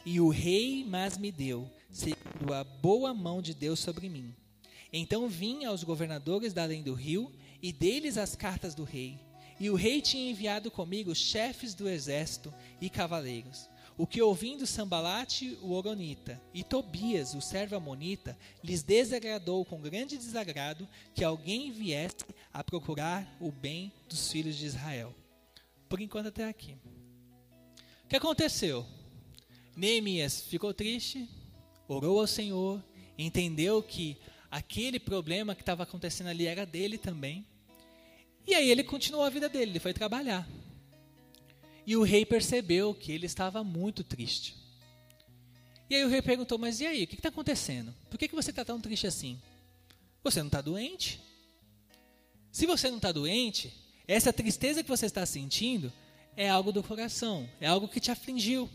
E 0.05 0.19
o 0.21 0.29
rei 0.29 0.85
mais 0.85 1.17
me 1.17 1.31
deu, 1.31 1.69
segundo 1.91 2.53
a 2.53 2.63
boa 2.63 3.13
mão 3.13 3.41
de 3.41 3.53
Deus 3.53 3.79
sobre 3.79 4.09
mim. 4.09 4.33
Então 4.91 5.27
vim 5.27 5.65
aos 5.65 5.83
governadores 5.83 6.53
da 6.53 6.63
além 6.63 6.81
do 6.81 6.93
rio, 6.93 7.31
e 7.61 7.73
dei-lhes 7.73 8.17
as 8.17 8.35
cartas 8.35 8.73
do 8.73 8.83
rei. 8.83 9.19
E 9.59 9.69
o 9.69 9.75
rei 9.75 10.01
tinha 10.01 10.29
enviado 10.29 10.69
comigo 10.69 11.13
chefes 11.15 11.73
do 11.73 11.89
exército 11.89 12.53
e 12.79 12.89
cavaleiros. 12.89 13.67
O 13.97 14.05
que 14.05 14.21
ouvindo 14.21 14.67
Sambalate, 14.67 15.57
o 15.59 15.73
Oronita, 15.73 16.39
e 16.53 16.63
Tobias, 16.63 17.33
o 17.33 17.41
servo 17.41 17.75
amonita, 17.75 18.37
lhes 18.63 18.83
desagradou 18.83 19.65
com 19.65 19.81
grande 19.81 20.17
desagrado 20.17 20.87
que 21.15 21.23
alguém 21.23 21.71
viesse 21.71 22.17
a 22.53 22.63
procurar 22.63 23.27
o 23.41 23.51
bem 23.51 23.91
dos 24.07 24.31
filhos 24.31 24.55
de 24.55 24.67
Israel. 24.67 25.15
Por 25.89 25.99
enquanto 25.99 26.27
até 26.27 26.47
aqui. 26.47 26.77
O 28.03 28.07
que 28.07 28.15
aconteceu? 28.15 28.85
Neemias 29.75 30.41
ficou 30.41 30.75
triste, 30.75 31.27
orou 31.87 32.19
ao 32.19 32.27
Senhor, 32.27 32.83
entendeu 33.17 33.81
que 33.81 34.15
aquele 34.51 34.99
problema 34.99 35.55
que 35.55 35.61
estava 35.63 35.81
acontecendo 35.81 36.27
ali 36.27 36.45
era 36.45 36.67
dele 36.67 36.99
também. 36.99 37.45
E 38.45 38.53
aí 38.53 38.69
ele 38.69 38.83
continuou 38.83 39.23
a 39.23 39.29
vida 39.29 39.49
dele, 39.49 39.71
ele 39.71 39.79
foi 39.79 39.93
trabalhar. 39.93 40.47
E 41.87 41.95
o 41.95 42.03
rei 42.03 42.25
percebeu 42.25 42.93
que 42.93 43.13
ele 43.13 43.25
estava 43.25 43.63
muito 43.63 44.03
triste. 44.03 44.57
E 45.89 45.95
aí 45.95 46.03
o 46.03 46.09
rei 46.09 46.21
perguntou: 46.21 46.57
Mas 46.57 46.81
e 46.81 46.85
aí, 46.85 47.05
o 47.05 47.07
que 47.07 47.15
está 47.15 47.29
acontecendo? 47.29 47.95
Por 48.09 48.17
que, 48.17 48.27
que 48.27 48.35
você 48.35 48.49
está 48.49 48.65
tão 48.65 48.81
triste 48.81 49.07
assim? 49.07 49.41
Você 50.21 50.39
não 50.39 50.47
está 50.47 50.59
doente? 50.59 51.21
Se 52.51 52.65
você 52.65 52.89
não 52.89 52.97
está 52.97 53.13
doente, 53.13 53.73
essa 54.05 54.33
tristeza 54.33 54.83
que 54.83 54.89
você 54.89 55.05
está 55.05 55.25
sentindo 55.25 55.91
é 56.35 56.49
algo 56.49 56.73
do 56.73 56.83
coração, 56.83 57.49
é 57.61 57.67
algo 57.67 57.87
que 57.87 58.01
te 58.01 58.11
afligiu. 58.11 58.69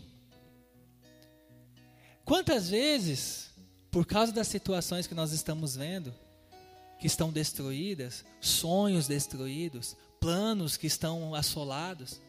Quantas 2.25 2.71
vezes, 2.71 3.50
por 3.90 4.07
causa 4.07 4.33
das 4.33 4.49
situações 4.49 5.07
que 5.07 5.14
nós 5.14 5.33
estamos 5.33 5.76
vendo, 5.76 6.14
que 6.99 7.07
estão 7.07 7.31
destruídas, 7.31 8.25
sonhos 8.40 9.07
destruídos, 9.07 9.97
planos 10.19 10.78
que 10.78 10.87
estão 10.87 11.35
assolados, 11.35 12.21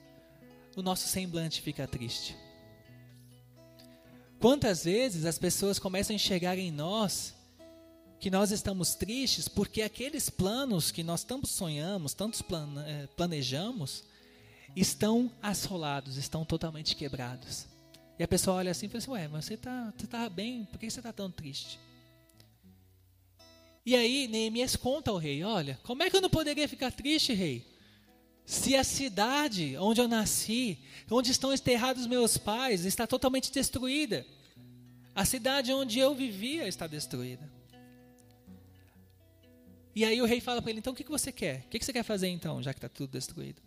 o 0.75 0.81
nosso 0.81 1.07
semblante 1.07 1.61
fica 1.61 1.87
triste. 1.87 2.35
Quantas 4.39 4.83
vezes 4.83 5.25
as 5.25 5.37
pessoas 5.37 5.79
começam 5.79 6.13
a 6.13 6.15
enxergar 6.15 6.57
em 6.57 6.71
nós 6.71 7.33
que 8.19 8.29
nós 8.29 8.51
estamos 8.51 8.95
tristes 8.95 9.47
porque 9.47 9.81
aqueles 9.81 10.29
planos 10.29 10.91
que 10.91 11.03
nós 11.03 11.23
tanto 11.23 11.47
sonhamos, 11.47 12.13
tantos 12.13 12.41
eh, 12.85 13.07
planejamos, 13.15 14.03
estão 14.75 15.31
assolados, 15.41 16.17
estão 16.17 16.43
totalmente 16.43 16.95
quebrados. 16.95 17.67
E 18.17 18.23
a 18.23 18.27
pessoa 18.27 18.57
olha 18.57 18.71
assim 18.71 18.85
e 18.85 18.89
fala 18.89 18.99
assim: 18.99 19.11
Ué, 19.11 19.27
mas 19.27 19.45
você 19.45 19.53
está 19.55 19.93
você 19.97 20.07
tá 20.07 20.29
bem, 20.29 20.65
por 20.65 20.79
que 20.79 20.89
você 20.89 20.99
está 20.99 21.13
tão 21.13 21.31
triste? 21.31 21.79
E 23.85 23.95
aí 23.95 24.27
Neemias 24.27 24.75
conta 24.75 25.11
ao 25.11 25.17
rei: 25.17 25.43
Olha, 25.43 25.79
como 25.83 26.03
é 26.03 26.09
que 26.09 26.15
eu 26.15 26.21
não 26.21 26.29
poderia 26.29 26.67
ficar 26.67 26.91
triste, 26.91 27.33
rei? 27.33 27.72
Se 28.45 28.75
a 28.75 28.83
cidade 28.83 29.77
onde 29.77 30.01
eu 30.01 30.07
nasci, 30.07 30.77
onde 31.09 31.31
estão 31.31 31.53
enterrados 31.53 32.07
meus 32.07 32.37
pais, 32.37 32.85
está 32.85 33.07
totalmente 33.07 33.51
destruída, 33.51 34.25
a 35.15 35.23
cidade 35.25 35.71
onde 35.71 35.99
eu 35.99 36.13
vivia 36.13 36.67
está 36.67 36.87
destruída. 36.87 37.51
E 39.95 40.03
aí 40.03 40.21
o 40.21 40.25
rei 40.25 40.41
fala 40.41 40.61
para 40.61 40.71
ele: 40.71 40.79
então 40.79 40.93
o 40.93 40.95
que, 40.95 41.03
que 41.03 41.11
você 41.11 41.31
quer? 41.31 41.59
O 41.65 41.69
que, 41.69 41.79
que 41.79 41.85
você 41.85 41.93
quer 41.93 42.03
fazer 42.03 42.27
então, 42.27 42.61
já 42.61 42.73
que 42.73 42.79
está 42.79 42.89
tudo 42.89 43.11
destruído? 43.11 43.61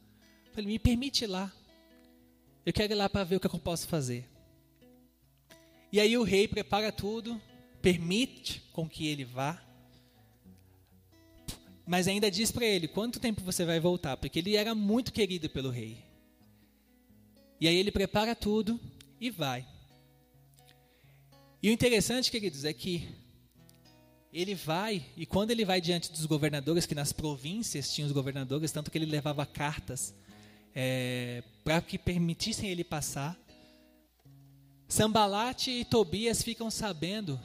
Ele 0.57 0.67
me 0.67 0.79
permite 0.79 1.25
ir 1.25 1.29
lá. 1.29 1.53
Eu 2.65 2.73
quero 2.73 2.93
ir 2.93 2.97
lá 2.97 3.09
para 3.09 3.25
ver 3.25 3.37
o 3.37 3.41
que 3.41 3.47
eu 3.47 3.59
posso 3.59 3.87
fazer. 3.87 4.29
E 5.93 6.01
aí 6.01 6.19
o 6.19 6.25
rei 6.25 6.49
prepara 6.49 6.91
tudo, 6.91 7.41
permite 7.81 8.61
com 8.73 8.89
que 8.89 9.07
ele 9.07 9.25
vá 9.25 9.63
mas 11.87 12.09
ainda 12.09 12.31
diz 12.31 12.51
para 12.51 12.65
ele 12.65 12.89
quanto 12.89 13.21
tempo 13.21 13.43
você 13.43 13.65
vai 13.65 13.79
voltar, 13.79 14.17
porque 14.17 14.41
ele 14.41 14.57
era 14.57 14.75
muito 14.75 15.13
querido 15.13 15.49
pelo 15.49 15.71
rei. 15.71 16.05
E 17.61 17.69
aí 17.69 17.77
ele 17.77 17.93
prepara 17.93 18.35
tudo 18.35 18.79
e 19.21 19.31
vai. 19.31 19.65
E 21.63 21.71
o 21.71 21.73
interessante, 21.73 22.31
queridos, 22.31 22.65
é 22.65 22.73
que 22.73 23.09
ele 24.33 24.55
vai, 24.55 25.07
e 25.17 25.25
quando 25.25 25.51
ele 25.51 25.65
vai 25.65 25.81
diante 25.81 26.13
dos 26.13 26.27
governadores, 26.27 26.85
que 26.85 26.95
nas 26.95 27.13
províncias 27.13 27.91
tinham 27.93 28.07
os 28.07 28.13
governadores, 28.13 28.73
tanto 28.73 28.91
que 28.91 28.99
ele 28.99 29.07
levava 29.07 29.47
cartas 29.47 30.15
é, 30.75 31.43
para 31.65 31.81
que 31.81 31.97
permitissem 31.97 32.69
ele 32.69 32.85
passar, 32.85 33.39
Sambalate 34.89 35.71
e 35.71 35.85
Tobias 35.85 36.43
ficam 36.43 36.71
sabendo 36.71 37.41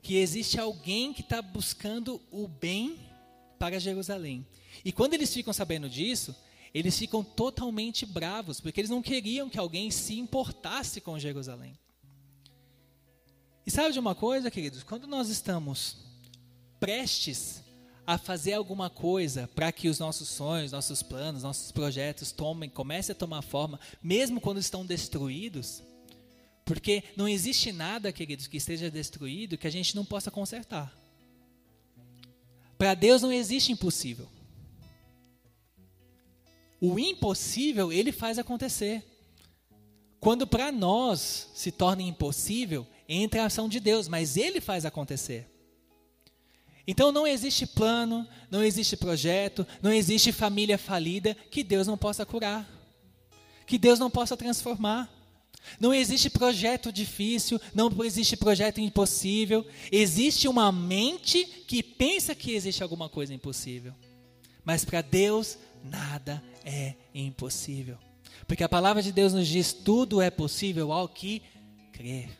que 0.00 0.16
existe 0.16 0.58
alguém 0.58 1.12
que 1.12 1.20
está 1.20 1.42
buscando 1.42 2.20
o 2.30 2.48
bem 2.48 3.07
para 3.58 3.80
Jerusalém. 3.80 4.46
E 4.84 4.92
quando 4.92 5.14
eles 5.14 5.32
ficam 5.32 5.52
sabendo 5.52 5.88
disso, 5.88 6.34
eles 6.72 6.98
ficam 6.98 7.24
totalmente 7.24 8.04
bravos, 8.06 8.60
porque 8.60 8.80
eles 8.80 8.90
não 8.90 9.02
queriam 9.02 9.48
que 9.48 9.58
alguém 9.58 9.90
se 9.90 10.18
importasse 10.18 11.00
com 11.00 11.18
Jerusalém. 11.18 11.78
E 13.66 13.70
sabe 13.70 13.92
de 13.92 13.98
uma 13.98 14.14
coisa, 14.14 14.50
queridos? 14.50 14.82
Quando 14.82 15.06
nós 15.06 15.28
estamos 15.28 15.98
prestes 16.80 17.62
a 18.06 18.16
fazer 18.16 18.54
alguma 18.54 18.88
coisa 18.88 19.46
para 19.54 19.70
que 19.70 19.88
os 19.88 19.98
nossos 19.98 20.28
sonhos, 20.28 20.72
nossos 20.72 21.02
planos, 21.02 21.42
nossos 21.42 21.70
projetos 21.70 22.32
tomem, 22.32 22.70
comecem 22.70 23.12
a 23.12 23.16
tomar 23.16 23.42
forma, 23.42 23.78
mesmo 24.02 24.40
quando 24.40 24.58
estão 24.58 24.86
destruídos, 24.86 25.82
porque 26.64 27.04
não 27.16 27.28
existe 27.28 27.70
nada, 27.72 28.12
queridos, 28.12 28.46
que 28.46 28.56
esteja 28.56 28.90
destruído 28.90 29.58
que 29.58 29.66
a 29.66 29.70
gente 29.70 29.94
não 29.94 30.04
possa 30.04 30.30
consertar. 30.30 30.96
Para 32.78 32.94
Deus 32.94 33.20
não 33.20 33.32
existe 33.32 33.72
impossível. 33.72 34.28
O 36.80 36.96
impossível 36.98 37.92
ele 37.92 38.12
faz 38.12 38.38
acontecer. 38.38 39.04
Quando 40.20 40.46
para 40.46 40.70
nós 40.70 41.50
se 41.54 41.72
torna 41.72 42.02
impossível, 42.02 42.86
entra 43.08 43.42
a 43.42 43.46
ação 43.46 43.68
de 43.68 43.80
Deus, 43.80 44.06
mas 44.06 44.36
ele 44.36 44.60
faz 44.60 44.84
acontecer. 44.86 45.46
Então 46.86 47.12
não 47.12 47.26
existe 47.26 47.66
plano, 47.66 48.26
não 48.50 48.62
existe 48.62 48.96
projeto, 48.96 49.66
não 49.82 49.92
existe 49.92 50.32
família 50.32 50.78
falida 50.78 51.34
que 51.34 51.62
Deus 51.62 51.86
não 51.86 51.98
possa 51.98 52.24
curar, 52.24 52.66
que 53.66 53.76
Deus 53.76 53.98
não 53.98 54.08
possa 54.08 54.36
transformar. 54.36 55.17
Não 55.78 55.92
existe 55.92 56.30
projeto 56.30 56.92
difícil, 56.92 57.60
não 57.74 57.90
existe 58.04 58.36
projeto 58.36 58.80
impossível. 58.80 59.66
Existe 59.92 60.48
uma 60.48 60.72
mente 60.72 61.44
que 61.66 61.82
pensa 61.82 62.34
que 62.34 62.52
existe 62.52 62.82
alguma 62.82 63.08
coisa 63.08 63.34
impossível. 63.34 63.94
Mas 64.64 64.84
para 64.84 65.02
Deus, 65.02 65.58
nada 65.84 66.42
é 66.64 66.94
impossível. 67.14 67.98
Porque 68.46 68.64
a 68.64 68.68
palavra 68.68 69.02
de 69.02 69.12
Deus 69.12 69.32
nos 69.32 69.46
diz: 69.46 69.72
tudo 69.72 70.20
é 70.20 70.30
possível 70.30 70.92
ao 70.92 71.08
que 71.08 71.42
crer. 71.92 72.30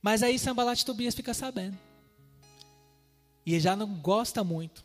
Mas 0.00 0.22
aí 0.22 0.38
Sambalat 0.38 0.84
Tobias 0.84 1.14
fica 1.14 1.32
sabendo. 1.32 1.78
E 3.44 3.58
já 3.58 3.74
não 3.74 3.94
gosta 3.94 4.44
muito. 4.44 4.84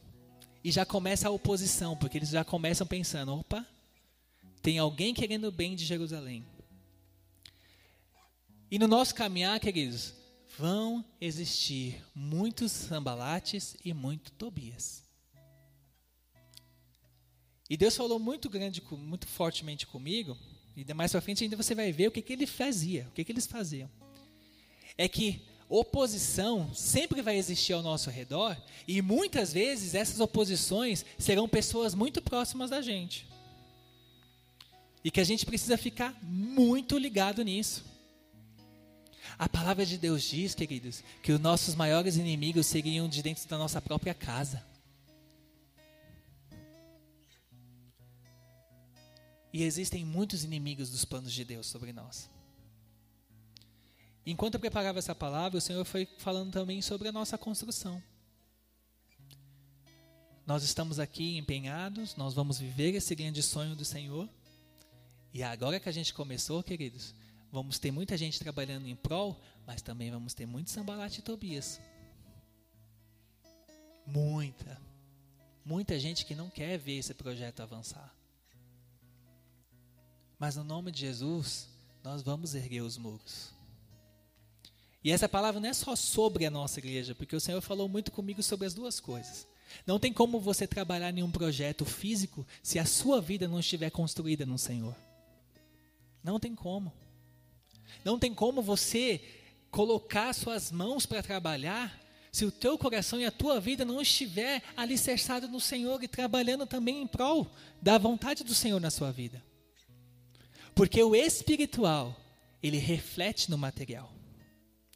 E 0.63 0.71
já 0.71 0.85
começa 0.85 1.27
a 1.27 1.31
oposição, 1.31 1.95
porque 1.95 2.17
eles 2.17 2.29
já 2.29 2.43
começam 2.43 2.85
pensando: 2.85 3.33
opa, 3.33 3.65
tem 4.67 4.79
alguém 4.79 5.13
querendo 5.13 5.45
o 5.45 5.51
bem 5.51 5.77
de 5.77 5.85
Jerusalém. 5.85 6.45
E 8.69 8.77
no 8.77 8.85
nosso 8.85 9.15
caminhar, 9.15 9.57
queridos, 9.61 10.13
vão 10.57 11.05
existir 11.21 12.03
muitos 12.13 12.73
sambalates 12.73 13.77
e 13.85 13.93
muito 13.93 14.29
Tobias. 14.33 15.05
E 17.69 17.77
Deus 17.77 17.95
falou 17.95 18.19
muito 18.19 18.49
grande, 18.49 18.83
muito 18.91 19.25
fortemente 19.25 19.87
comigo, 19.87 20.37
e 20.75 20.93
mais 20.93 21.13
para 21.13 21.21
frente 21.21 21.45
ainda 21.45 21.55
você 21.55 21.73
vai 21.73 21.93
ver 21.93 22.09
o 22.09 22.11
que, 22.11 22.21
que 22.21 22.33
ele 22.33 22.45
fazia, 22.45 23.07
o 23.07 23.11
que, 23.11 23.23
que 23.23 23.31
eles 23.31 23.47
faziam. 23.47 23.89
É 24.97 25.07
que 25.07 25.43
oposição 25.69 26.73
sempre 26.73 27.21
vai 27.21 27.37
existir 27.37 27.71
ao 27.71 27.81
nosso 27.81 28.09
redor, 28.09 28.61
e 28.85 29.01
muitas 29.01 29.53
vezes 29.53 29.95
essas 29.95 30.19
oposições 30.19 31.05
serão 31.17 31.47
pessoas 31.47 31.95
muito 31.95 32.21
próximas 32.21 32.71
da 32.71 32.81
gente. 32.81 33.36
E 35.07 35.09
que 35.09 35.21
a 35.21 35.23
gente 35.23 35.45
precisa 35.45 35.77
ficar 35.77 36.13
muito 36.21 36.97
ligado 36.97 37.41
nisso. 37.41 37.85
A 39.39 39.47
palavra 39.47 39.85
de 39.85 39.97
Deus 39.97 40.21
diz, 40.21 40.53
queridos, 40.53 41.01
que 41.23 41.31
os 41.31 41.39
nossos 41.39 41.75
maiores 41.75 42.17
inimigos 42.17 42.67
seriam 42.67 43.07
de 43.07 43.23
dentro 43.23 43.47
da 43.47 43.57
nossa 43.57 43.81
própria 43.81 44.13
casa. 44.13 44.61
E 49.53 49.63
existem 49.63 50.03
muitos 50.03 50.43
inimigos 50.43 50.89
dos 50.89 51.05
planos 51.05 51.31
de 51.31 51.45
Deus 51.45 51.67
sobre 51.67 51.93
nós. 51.93 52.29
Enquanto 54.25 54.55
eu 54.55 54.59
preparava 54.59 54.99
essa 54.99 55.15
palavra, 55.15 55.57
o 55.57 55.61
Senhor 55.61 55.85
foi 55.85 56.05
falando 56.17 56.51
também 56.51 56.81
sobre 56.81 57.07
a 57.07 57.13
nossa 57.13 57.37
construção. 57.37 58.03
Nós 60.45 60.63
estamos 60.63 60.99
aqui 60.99 61.37
empenhados, 61.37 62.13
nós 62.17 62.33
vamos 62.33 62.59
viver 62.59 62.93
esse 62.93 63.15
grande 63.15 63.41
sonho 63.41 63.73
do 63.73 63.85
Senhor. 63.85 64.27
E 65.33 65.43
agora 65.43 65.79
que 65.79 65.89
a 65.89 65.91
gente 65.91 66.13
começou, 66.13 66.63
queridos, 66.63 67.13
vamos 67.51 67.79
ter 67.79 67.91
muita 67.91 68.17
gente 68.17 68.39
trabalhando 68.39 68.87
em 68.87 68.95
prol, 68.95 69.39
mas 69.65 69.81
também 69.81 70.09
vamos 70.11 70.33
ter 70.33 70.45
muito 70.45 70.71
sambalate 70.71 71.19
e 71.19 71.23
Tobias. 71.23 71.79
Muita. 74.05 74.81
Muita 75.65 75.99
gente 75.99 76.25
que 76.25 76.33
não 76.33 76.49
quer 76.49 76.77
ver 76.77 76.97
esse 76.97 77.13
projeto 77.13 77.61
avançar. 77.61 78.15
Mas 80.39 80.55
no 80.55 80.63
nome 80.63 80.91
de 80.91 81.01
Jesus, 81.01 81.67
nós 82.03 82.21
vamos 82.21 82.55
erguer 82.55 82.81
os 82.81 82.97
muros. 82.97 83.51
E 85.03 85.11
essa 85.11 85.27
palavra 85.27 85.59
não 85.59 85.69
é 85.69 85.73
só 85.73 85.95
sobre 85.95 86.45
a 86.45 86.51
nossa 86.51 86.79
igreja, 86.79 87.15
porque 87.15 87.35
o 87.35 87.39
Senhor 87.39 87.61
falou 87.61 87.87
muito 87.87 88.11
comigo 88.11 88.41
sobre 88.41 88.67
as 88.67 88.73
duas 88.73 88.99
coisas. 88.99 89.47
Não 89.85 89.99
tem 89.99 90.13
como 90.13 90.39
você 90.39 90.65
trabalhar 90.65 91.15
em 91.17 91.23
um 91.23 91.31
projeto 91.31 91.85
físico 91.85 92.45
se 92.63 92.79
a 92.79 92.85
sua 92.85 93.21
vida 93.21 93.47
não 93.47 93.59
estiver 93.59 93.89
construída 93.89 94.45
no 94.45 94.57
Senhor. 94.57 94.95
Não 96.27 96.37
tem 96.37 96.53
como. 96.53 96.91
Não 98.03 98.19
tem 98.19 98.33
como 98.33 98.61
você 98.61 99.21
colocar 99.71 100.33
suas 100.33 100.73
mãos 100.73 101.05
para 101.05 101.23
trabalhar 101.23 101.97
se 102.33 102.43
o 102.43 102.51
teu 102.51 102.77
coração 102.77 103.17
e 103.21 103.25
a 103.25 103.31
tua 103.31 103.61
vida 103.61 103.85
não 103.85 104.01
estiver 104.01 104.61
alicerçado 104.75 105.47
no 105.47 105.61
Senhor 105.61 106.03
e 106.03 106.07
trabalhando 106.07 106.67
também 106.67 107.01
em 107.01 107.07
prol 107.07 107.49
da 107.81 107.97
vontade 107.97 108.43
do 108.43 108.53
Senhor 108.53 108.81
na 108.81 108.91
sua 108.91 109.09
vida. 109.09 109.41
Porque 110.75 111.01
o 111.01 111.15
espiritual, 111.15 112.13
ele 112.61 112.77
reflete 112.77 113.49
no 113.49 113.57
material. 113.57 114.13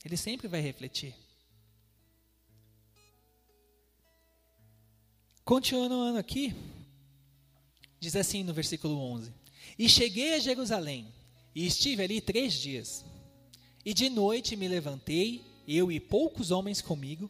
Ele 0.04 0.18
sempre 0.18 0.50
vai 0.50 0.60
refletir. 0.60 1.16
Continuando 5.46 6.18
aqui, 6.18 6.54
diz 8.02 8.18
assim 8.18 8.44
no 8.44 8.54
versículo 8.54 9.00
11: 9.00 9.34
E 9.80 9.88
cheguei 9.88 10.34
a 10.34 10.40
Jerusalém, 10.40 11.12
e 11.54 11.66
estive 11.66 12.04
ali 12.04 12.22
três 12.22 12.54
dias. 12.54 13.06
E 13.86 13.94
de 13.94 14.10
noite 14.10 14.56
me 14.56 14.68
levantei, 14.68 15.44
eu 15.68 15.92
e 15.92 16.00
poucos 16.00 16.52
homens 16.52 16.82
comigo, 16.82 17.30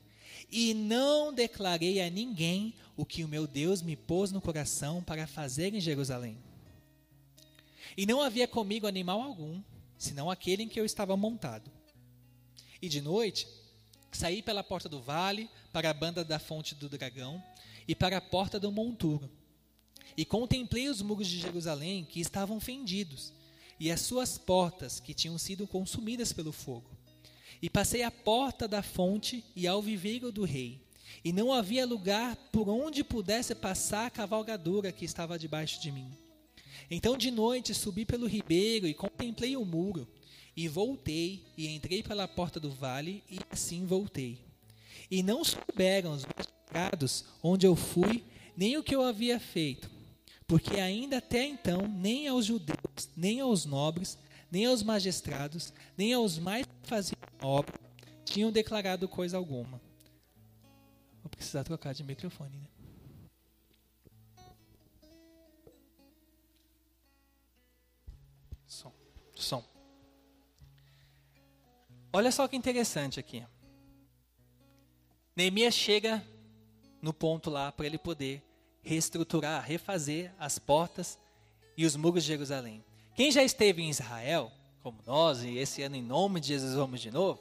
e 0.52 0.74
não 0.74 1.34
declarei 1.34 2.02
a 2.02 2.10
ninguém 2.10 2.74
o 2.98 3.06
que 3.06 3.24
o 3.24 3.28
meu 3.28 3.48
Deus 3.48 3.82
me 3.82 3.96
pôs 3.96 4.32
no 4.32 4.42
coração 4.42 5.02
para 5.02 5.26
fazer 5.26 5.74
em 5.74 5.80
Jerusalém. 5.80 6.38
E 7.96 8.06
não 8.06 8.22
havia 8.22 8.48
comigo 8.48 8.88
animal 8.88 9.22
algum, 9.22 9.62
senão 9.98 10.30
aquele 10.30 10.64
em 10.64 10.68
que 10.68 10.80
eu 10.80 10.86
estava 10.86 11.16
montado. 11.16 11.72
E 12.82 12.90
de 12.90 13.02
noite, 13.02 13.48
saí 14.12 14.42
pela 14.42 14.64
porta 14.64 14.90
do 14.90 15.02
vale, 15.02 15.50
para 15.72 15.90
a 15.90 15.94
banda 15.94 16.24
da 16.24 16.40
fonte 16.40 16.76
do 16.76 16.90
dragão, 16.90 17.42
e 17.88 17.96
para 17.96 18.18
a 18.18 18.22
porta 18.22 18.60
do 18.60 18.72
monturo. 18.72 19.30
E 20.18 20.26
contemplei 20.26 20.90
os 20.90 21.02
muros 21.02 21.28
de 21.28 21.40
Jerusalém, 21.40 22.04
que 22.04 22.20
estavam 22.20 22.60
fendidos, 22.60 23.32
e 23.82 23.89
as 23.89 24.02
suas 24.02 24.38
portas, 24.38 25.00
que 25.00 25.12
tinham 25.12 25.39
sido 25.39 25.65
consumidas 25.65 26.32
pelo 26.32 26.52
fogo. 26.52 26.88
E 27.60 27.67
passei 27.67 28.04
à 28.04 28.12
porta 28.12 28.67
da 28.67 28.84
fonte 28.84 29.44
e 29.56 29.65
ao 29.65 29.82
viveiro 29.82 30.32
do 30.32 30.46
rei. 30.46 30.80
E 31.26 31.34
não 31.34 31.52
havia 31.52 31.84
lugar 31.84 32.36
por 32.52 32.70
onde 32.70 33.04
pudesse 33.04 33.56
passar 33.56 34.06
a 34.06 34.12
cavalgadura 34.12 34.91
que 34.91 35.04
estava 35.04 35.39
debaixo 35.39 35.82
de 35.82 35.91
mim. 35.91 36.12
Então 36.91 37.17
de 37.17 37.32
noite 37.32 37.74
subi 37.74 38.06
pelo 38.06 38.28
ribeiro 38.28 38.86
e 38.86 38.94
contemplei 38.94 39.58
o 39.58 39.65
muro 39.65 40.08
e 40.56 40.67
voltei, 40.67 41.44
e 41.58 41.67
entrei 41.67 42.04
pela 42.04 42.28
porta 42.28 42.60
do 42.60 42.70
vale, 42.70 43.24
e 43.28 43.39
assim 43.50 43.88
voltei. 43.88 44.38
E 45.10 45.24
não 45.24 45.44
souberam 45.44 46.13
os 46.13 46.24
magistrados 46.24 47.26
onde 47.41 47.65
eu 47.65 47.76
fui, 47.76 48.24
nem 48.56 48.78
o 48.78 48.84
que 48.84 48.94
eu 48.94 49.02
havia 49.02 49.39
feito. 49.39 49.89
Porque 50.52 50.82
ainda 50.82 51.20
até 51.20 51.46
então, 51.46 51.88
nem 51.88 52.28
aos 52.28 52.46
judeus, 52.46 53.10
nem 53.16 53.40
aos 53.40 53.64
nobres, 53.64 54.20
nem 54.52 54.66
aos 54.66 54.84
magistrados, 54.84 55.74
nem 55.98 56.14
aos 56.14 56.38
mais 56.38 56.66
que 56.66 56.90
faziam 56.90 57.18
obra, 57.42 57.74
tinham 58.26 58.52
declarado 58.52 59.08
coisa 59.08 59.38
alguma. 59.38 59.82
Vou 61.24 61.30
precisar 61.30 61.64
trocar 61.64 61.94
de 61.94 62.04
microfone, 62.04 62.58
né? 62.58 62.68
Som. 68.68 68.92
Som. 69.34 69.64
Olha 72.12 72.30
só 72.30 72.46
que 72.50 72.58
interessante 72.58 73.22
aqui. 73.22 73.42
Neemias 75.34 75.74
chega 75.74 76.22
no 77.02 77.14
ponto 77.14 77.50
lá 77.50 77.72
para 77.72 77.86
ele 77.86 77.98
poder 77.98 78.51
reestruturar, 78.84 79.63
refazer 79.63 80.34
as 80.39 80.58
portas 80.60 81.17
e 81.78 81.86
os 81.86 81.96
muros 81.96 82.24
de 82.24 82.30
Jerusalém. 82.30 82.84
Quem 83.15 83.32
já 83.32 83.44
esteve 83.44 83.82
em 83.82 83.89
Israel, 83.89 84.52
como 84.82 85.00
nós, 85.06 85.44
e 85.44 85.58
esse 85.58 85.82
ano 85.84 85.96
em 85.96 86.02
nome 86.02 86.39
de 86.39 86.48
Jesus 86.48 86.76
vamos 86.76 87.02
de 87.02 87.12
novo, 87.12 87.39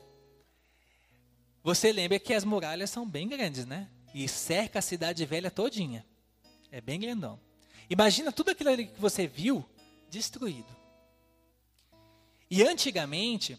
você 1.62 1.92
lembra 1.92 2.18
que 2.18 2.32
as 2.32 2.44
muralhas 2.44 2.90
são 2.90 3.06
bem 3.06 3.28
grandes, 3.28 3.66
né? 3.66 3.88
E 4.14 4.26
cerca 4.26 4.78
a 4.78 4.82
cidade 4.82 5.24
velha 5.26 5.50
todinha. 5.50 6.04
É 6.70 6.80
bem 6.80 6.98
grandão. 6.98 7.38
Imagina 7.88 8.32
tudo 8.32 8.50
aquilo 8.50 8.76
que 8.76 9.00
você 9.00 9.26
viu 9.26 9.64
destruído. 10.08 10.74
E 12.50 12.62
antigamente, 12.62 13.58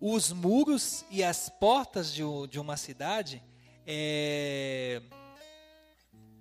os 0.00 0.32
muros 0.32 1.04
e 1.10 1.22
as 1.22 1.48
portas 1.48 2.12
de, 2.12 2.22
de 2.50 2.58
uma 2.58 2.76
cidade. 2.76 3.42
É... 3.86 5.02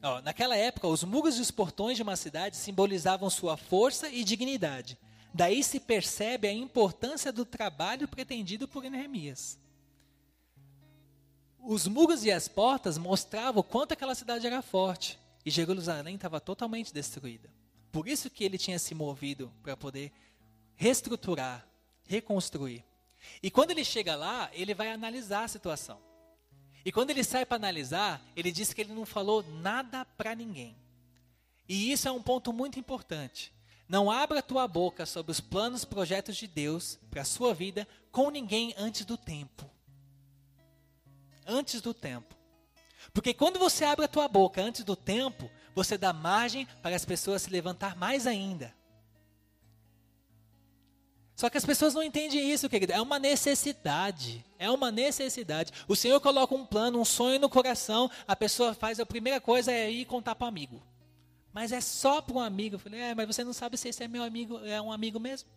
Ó, 0.05 0.21
naquela 0.21 0.55
época, 0.55 0.87
os 0.87 1.03
muros 1.03 1.39
e 1.39 1.41
os 1.41 1.49
portões 1.49 1.97
de 1.97 2.03
uma 2.03 2.15
cidade 2.15 2.55
simbolizavam 2.57 3.27
sua 3.27 3.57
força 3.57 4.07
e 4.07 4.23
dignidade. 4.23 4.99
Daí 5.33 5.63
se 5.63 5.79
percebe 5.79 6.47
a 6.47 6.53
importância 6.53 7.31
do 7.33 7.43
trabalho 7.43 8.07
pretendido 8.07 8.67
por 8.67 8.83
Neemias. 8.83 9.57
Os 11.59 11.87
muros 11.87 12.23
e 12.23 12.31
as 12.31 12.47
portas 12.47 12.99
mostravam 12.99 13.61
o 13.61 13.63
quanto 13.63 13.93
aquela 13.93 14.13
cidade 14.13 14.45
era 14.45 14.61
forte. 14.61 15.19
E 15.43 15.49
Jerusalém 15.49 16.15
estava 16.15 16.39
totalmente 16.39 16.93
destruída. 16.93 17.49
Por 17.91 18.07
isso 18.07 18.29
que 18.29 18.43
ele 18.43 18.59
tinha 18.59 18.77
se 18.77 18.93
movido 18.93 19.51
para 19.63 19.75
poder 19.75 20.11
reestruturar, 20.75 21.67
reconstruir. 22.05 22.85
E 23.41 23.49
quando 23.49 23.71
ele 23.71 23.83
chega 23.83 24.15
lá, 24.15 24.51
ele 24.53 24.75
vai 24.75 24.91
analisar 24.91 25.45
a 25.45 25.47
situação. 25.47 25.99
E 26.85 26.91
quando 26.91 27.09
ele 27.09 27.23
sai 27.23 27.47
para 27.47 27.57
analisar, 27.57 28.21
ele 28.35 28.51
diz 28.51 28.71
que 28.71 28.79
ele 28.79 28.93
não 28.93 29.07
falou 29.07 29.43
nada 29.43 30.05
para 30.05 30.35
ninguém. 30.35 30.77
E 31.67 31.91
isso 31.91 32.07
é 32.07 32.11
um 32.11 32.21
ponto 32.21 32.53
muito 32.53 32.79
importante. 32.79 33.51
Não 33.89 34.11
abra 34.11 34.41
tua 34.43 34.67
boca 34.67 35.03
sobre 35.03 35.31
os 35.31 35.39
planos 35.39 35.81
e 35.81 35.87
projetos 35.87 36.37
de 36.37 36.45
Deus 36.45 36.99
para 37.09 37.23
a 37.23 37.25
sua 37.25 37.55
vida 37.55 37.87
com 38.11 38.29
ninguém 38.29 38.73
antes 38.77 39.03
do 39.03 39.17
tempo. 39.17 39.67
Antes 41.47 41.81
do 41.81 41.93
tempo. 41.93 42.35
Porque 43.11 43.33
quando 43.33 43.57
você 43.57 43.83
abre 43.83 44.05
a 44.05 44.09
tua 44.09 44.27
boca 44.27 44.61
antes 44.61 44.83
do 44.83 44.95
tempo, 44.95 45.49
você 45.73 45.97
dá 45.97 46.13
margem 46.13 46.67
para 46.83 46.95
as 46.95 47.05
pessoas 47.05 47.41
se 47.41 47.49
levantar 47.49 47.95
mais 47.95 48.27
ainda. 48.27 48.73
Só 51.35 51.49
que 51.49 51.57
as 51.57 51.65
pessoas 51.65 51.93
não 51.93 52.01
entendem 52.01 52.49
isso, 52.49 52.69
querido. 52.69 52.93
É 52.93 53.01
uma 53.01 53.19
necessidade. 53.19 54.45
É 54.57 54.69
uma 54.71 54.89
necessidade. 54.89 55.73
O 55.87 55.95
Senhor 55.95 56.19
coloca 56.21 56.55
um 56.55 56.65
plano, 56.65 56.99
um 56.99 57.05
sonho 57.05 57.39
no 57.39 57.49
coração. 57.49 58.09
A 58.25 58.35
pessoa 58.35 58.73
faz 58.73 58.99
a 58.99 59.05
primeira 59.05 59.41
coisa 59.41 59.71
é 59.71 59.91
ir 59.91 60.05
contar 60.05 60.35
para 60.35 60.45
o 60.45 60.47
amigo. 60.47 60.81
Mas 61.51 61.73
é 61.73 61.81
só 61.81 62.21
para 62.21 62.35
um 62.35 62.39
amigo. 62.39 62.75
Eu 62.75 62.79
falei, 62.79 63.01
é, 63.01 63.13
mas 63.13 63.27
você 63.27 63.43
não 63.43 63.51
sabe 63.51 63.77
se 63.77 63.89
esse 63.89 64.01
é 64.01 64.07
meu 64.07 64.23
amigo, 64.23 64.59
é 64.65 64.81
um 64.81 64.91
amigo 64.91 65.19
mesmo? 65.19 65.49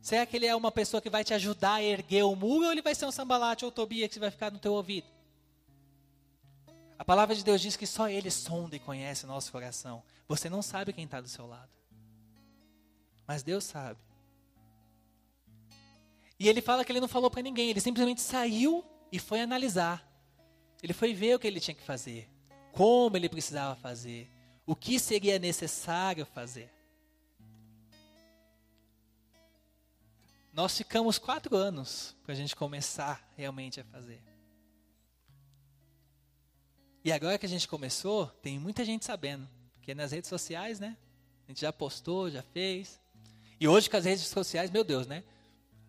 Será 0.00 0.24
que 0.24 0.36
ele 0.36 0.46
é 0.46 0.56
uma 0.56 0.72
pessoa 0.72 1.02
que 1.02 1.10
vai 1.10 1.22
te 1.22 1.34
ajudar 1.34 1.74
a 1.74 1.82
erguer 1.82 2.22
o 2.22 2.34
muro 2.34 2.64
ou 2.64 2.72
ele 2.72 2.80
vai 2.80 2.94
ser 2.94 3.04
um 3.04 3.12
sambalate 3.12 3.64
ou 3.64 3.70
tobia 3.70 4.08
que 4.08 4.18
vai 4.18 4.30
ficar 4.30 4.50
no 4.50 4.58
teu 4.58 4.72
ouvido? 4.72 5.06
A 6.98 7.04
palavra 7.04 7.34
de 7.34 7.44
Deus 7.44 7.60
diz 7.60 7.76
que 7.76 7.86
só 7.86 8.08
Ele 8.08 8.30
sonda 8.30 8.74
e 8.74 8.80
conhece 8.80 9.24
o 9.24 9.28
nosso 9.28 9.52
coração. 9.52 10.02
Você 10.26 10.50
não 10.50 10.62
sabe 10.62 10.92
quem 10.92 11.04
está 11.04 11.20
do 11.20 11.28
seu 11.28 11.46
lado. 11.46 11.77
Mas 13.28 13.42
Deus 13.42 13.64
sabe. 13.64 14.00
E 16.40 16.48
ele 16.48 16.62
fala 16.62 16.82
que 16.82 16.90
ele 16.90 17.00
não 17.00 17.06
falou 17.06 17.30
para 17.30 17.42
ninguém, 17.42 17.68
ele 17.68 17.80
simplesmente 17.80 18.22
saiu 18.22 18.82
e 19.12 19.18
foi 19.18 19.42
analisar. 19.42 20.02
Ele 20.82 20.94
foi 20.94 21.12
ver 21.12 21.34
o 21.34 21.38
que 21.38 21.46
ele 21.46 21.60
tinha 21.60 21.74
que 21.74 21.82
fazer, 21.82 22.26
como 22.72 23.18
ele 23.18 23.28
precisava 23.28 23.76
fazer, 23.76 24.30
o 24.64 24.74
que 24.74 24.98
seria 24.98 25.38
necessário 25.38 26.24
fazer. 26.24 26.72
Nós 30.52 30.76
ficamos 30.76 31.18
quatro 31.18 31.54
anos 31.54 32.16
para 32.22 32.32
a 32.32 32.36
gente 32.36 32.56
começar 32.56 33.28
realmente 33.36 33.80
a 33.80 33.84
fazer. 33.84 34.22
E 37.04 37.12
agora 37.12 37.38
que 37.38 37.46
a 37.46 37.48
gente 37.48 37.68
começou, 37.68 38.26
tem 38.42 38.58
muita 38.58 38.84
gente 38.84 39.04
sabendo. 39.04 39.48
Porque 39.72 39.94
nas 39.94 40.12
redes 40.12 40.28
sociais, 40.28 40.80
né? 40.80 40.96
A 41.46 41.50
gente 41.50 41.60
já 41.60 41.72
postou, 41.72 42.30
já 42.30 42.42
fez. 42.42 43.00
E 43.60 43.66
hoje 43.66 43.90
com 43.90 43.96
as 43.96 44.04
redes 44.04 44.26
sociais, 44.26 44.70
meu 44.70 44.84
Deus, 44.84 45.06
né? 45.06 45.24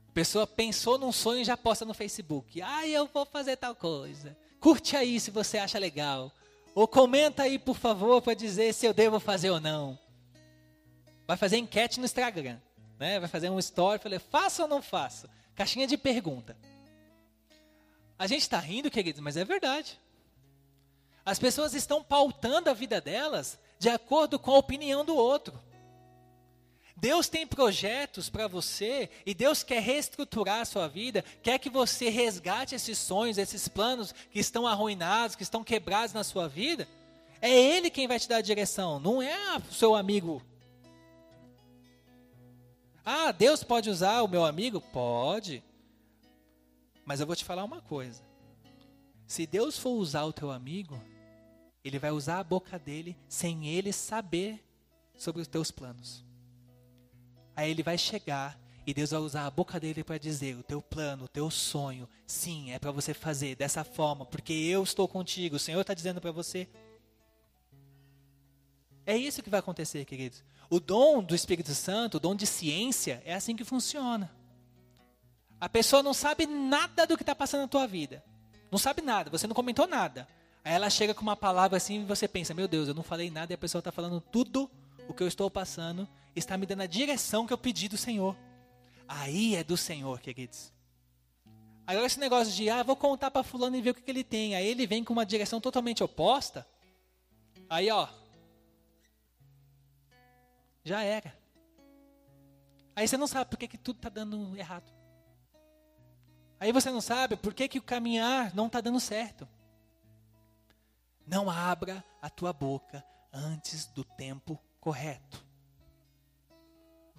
A 0.09 0.11
pessoa 0.11 0.47
pensou 0.47 0.97
num 0.97 1.11
sonho 1.11 1.41
e 1.41 1.45
já 1.45 1.55
posta 1.55 1.85
no 1.85 1.93
Facebook. 1.93 2.61
Ah, 2.61 2.87
eu 2.87 3.07
vou 3.13 3.25
fazer 3.25 3.57
tal 3.57 3.75
coisa. 3.75 4.35
Curte 4.59 4.95
aí 4.95 5.19
se 5.19 5.31
você 5.31 5.57
acha 5.57 5.77
legal. 5.77 6.31
Ou 6.73 6.87
comenta 6.87 7.43
aí, 7.43 7.59
por 7.59 7.75
favor, 7.75 8.21
para 8.21 8.33
dizer 8.33 8.73
se 8.73 8.85
eu 8.85 8.93
devo 8.93 9.19
fazer 9.19 9.49
ou 9.49 9.59
não. 9.59 9.97
Vai 11.27 11.37
fazer 11.37 11.57
enquete 11.57 11.99
no 11.99 12.05
Instagram 12.05 12.59
né? 12.99 13.17
Vai 13.17 13.29
fazer 13.29 13.49
um 13.49 13.57
story, 13.57 13.97
falei, 13.97 14.19
faço 14.19 14.61
ou 14.61 14.67
não 14.67 14.81
faço? 14.81 15.27
Caixinha 15.55 15.87
de 15.87 15.97
pergunta. 15.97 16.55
A 18.17 18.27
gente 18.27 18.41
está 18.41 18.59
rindo, 18.59 18.91
queridos, 18.91 19.21
mas 19.21 19.37
é 19.37 19.45
verdade. 19.45 19.97
As 21.25 21.39
pessoas 21.39 21.73
estão 21.73 22.03
pautando 22.03 22.69
a 22.69 22.73
vida 22.73 22.99
delas 22.99 23.57
de 23.79 23.87
acordo 23.87 24.37
com 24.37 24.51
a 24.51 24.57
opinião 24.57 25.05
do 25.05 25.15
outro. 25.15 25.57
Deus 26.99 27.27
tem 27.29 27.47
projetos 27.47 28.29
para 28.29 28.47
você 28.47 29.09
e 29.25 29.33
Deus 29.33 29.63
quer 29.63 29.81
reestruturar 29.81 30.61
a 30.61 30.65
sua 30.65 30.87
vida, 30.87 31.23
quer 31.41 31.57
que 31.57 31.69
você 31.69 32.09
resgate 32.09 32.75
esses 32.75 32.97
sonhos, 32.97 33.37
esses 33.37 33.67
planos 33.67 34.13
que 34.31 34.39
estão 34.39 34.67
arruinados, 34.67 35.35
que 35.35 35.43
estão 35.43 35.63
quebrados 35.63 36.13
na 36.13 36.23
sua 36.23 36.47
vida. 36.47 36.87
É 37.41 37.49
Ele 37.49 37.89
quem 37.89 38.07
vai 38.07 38.19
te 38.19 38.27
dar 38.27 38.37
a 38.37 38.41
direção, 38.41 38.99
não 38.99 39.21
é 39.21 39.57
o 39.57 39.73
seu 39.73 39.95
amigo 39.95 40.41
ah, 43.11 43.31
Deus 43.31 43.63
pode 43.63 43.89
usar 43.89 44.21
o 44.21 44.27
meu 44.27 44.45
amigo? 44.45 44.79
Pode. 44.79 45.63
Mas 47.03 47.19
eu 47.19 47.25
vou 47.25 47.35
te 47.35 47.43
falar 47.43 47.63
uma 47.63 47.81
coisa. 47.81 48.21
Se 49.25 49.47
Deus 49.47 49.79
for 49.79 49.93
usar 49.93 50.25
o 50.25 50.31
teu 50.31 50.51
amigo, 50.51 51.01
ele 51.83 51.97
vai 51.97 52.11
usar 52.11 52.37
a 52.37 52.43
boca 52.43 52.77
dele 52.77 53.17
sem 53.27 53.67
ele 53.67 53.91
saber 53.91 54.63
sobre 55.15 55.41
os 55.41 55.47
teus 55.47 55.71
planos. 55.71 56.23
Aí 57.59 57.71
ele 57.71 57.83
vai 57.83 57.97
chegar 57.97 58.57
e 58.87 58.93
Deus 58.93 59.11
vai 59.11 59.19
usar 59.19 59.45
a 59.45 59.51
boca 59.51 59.77
dele 59.81 60.01
para 60.01 60.17
dizer: 60.17 60.55
o 60.55 60.63
teu 60.63 60.81
plano, 60.81 61.25
o 61.25 61.27
teu 61.27 61.51
sonho, 61.51 62.07
sim, 62.25 62.71
é 62.71 62.79
para 62.79 62.89
você 62.89 63.13
fazer 63.13 63.53
dessa 63.53 63.83
forma, 63.83 64.25
porque 64.25 64.53
eu 64.53 64.81
estou 64.81 65.09
contigo. 65.09 65.57
O 65.57 65.59
Senhor 65.59 65.81
está 65.81 65.93
dizendo 65.93 66.21
para 66.21 66.31
você. 66.31 66.69
É 69.05 69.17
isso 69.17 69.43
que 69.43 69.49
vai 69.49 69.59
acontecer, 69.59 70.05
queridos. 70.05 70.41
O 70.69 70.79
dom 70.79 71.21
do 71.21 71.35
Espírito 71.35 71.75
Santo, 71.75 72.15
o 72.15 72.19
dom 72.21 72.33
de 72.33 72.47
ciência, 72.47 73.21
é 73.25 73.33
assim 73.33 73.57
que 73.57 73.65
funciona. 73.65 74.33
A 75.59 75.67
pessoa 75.67 76.01
não 76.01 76.13
sabe 76.13 76.47
nada 76.47 77.05
do 77.05 77.17
que 77.17 77.23
está 77.23 77.35
passando 77.35 77.63
na 77.63 77.67
tua 77.67 77.85
vida. 77.85 78.23
Não 78.71 78.79
sabe 78.79 79.01
nada, 79.01 79.29
você 79.29 79.47
não 79.47 79.53
comentou 79.53 79.85
nada. 79.85 80.29
Aí 80.63 80.71
ela 80.71 80.89
chega 80.89 81.13
com 81.13 81.23
uma 81.23 81.35
palavra 81.35 81.75
assim 81.75 82.03
e 82.03 82.05
você 82.05 82.25
pensa: 82.25 82.53
Meu 82.53 82.69
Deus, 82.69 82.87
eu 82.87 82.93
não 82.93 83.03
falei 83.03 83.29
nada 83.29 83.51
e 83.51 83.55
a 83.55 83.57
pessoa 83.57 83.81
está 83.81 83.91
falando 83.91 84.21
tudo 84.21 84.71
o 85.09 85.13
que 85.13 85.23
eu 85.23 85.27
estou 85.27 85.51
passando, 85.51 86.07
está 86.35 86.57
me 86.57 86.65
dando 86.65 86.81
a 86.81 86.87
direção 86.87 87.45
que 87.45 87.53
eu 87.53 87.57
pedi 87.57 87.87
do 87.87 87.97
Senhor. 87.97 88.37
Aí 89.07 89.55
é 89.55 89.63
do 89.63 89.75
Senhor, 89.75 90.19
queridos. 90.19 90.71
Agora 91.85 92.05
esse 92.05 92.19
negócio 92.19 92.53
de, 92.53 92.69
ah, 92.69 92.83
vou 92.83 92.95
contar 92.95 93.31
para 93.31 93.43
fulano 93.43 93.75
e 93.75 93.81
ver 93.81 93.89
o 93.89 93.93
que, 93.95 94.01
que 94.03 94.11
ele 94.11 94.23
tem. 94.23 94.55
Aí 94.55 94.67
ele 94.67 94.85
vem 94.85 95.03
com 95.03 95.11
uma 95.11 95.25
direção 95.25 95.59
totalmente 95.59 96.03
oposta. 96.03 96.67
Aí, 97.67 97.89
ó, 97.89 98.07
já 100.83 101.01
era. 101.01 101.35
Aí 102.95 103.07
você 103.07 103.17
não 103.17 103.25
sabe 103.27 103.49
por 103.49 103.57
que, 103.57 103.67
que 103.67 103.77
tudo 103.77 103.97
está 103.97 104.09
dando 104.09 104.55
errado. 104.55 104.91
Aí 106.59 106.71
você 106.71 106.91
não 106.91 107.01
sabe 107.01 107.35
por 107.37 107.53
que, 107.53 107.67
que 107.67 107.79
o 107.79 107.83
caminhar 107.83 108.53
não 108.53 108.67
está 108.67 108.81
dando 108.81 108.99
certo. 108.99 109.47
Não 111.25 111.49
abra 111.49 112.03
a 112.21 112.29
tua 112.29 112.51
boca 112.51 113.03
antes 113.33 113.87
do 113.87 114.03
tempo 114.03 114.59
correto. 114.79 115.48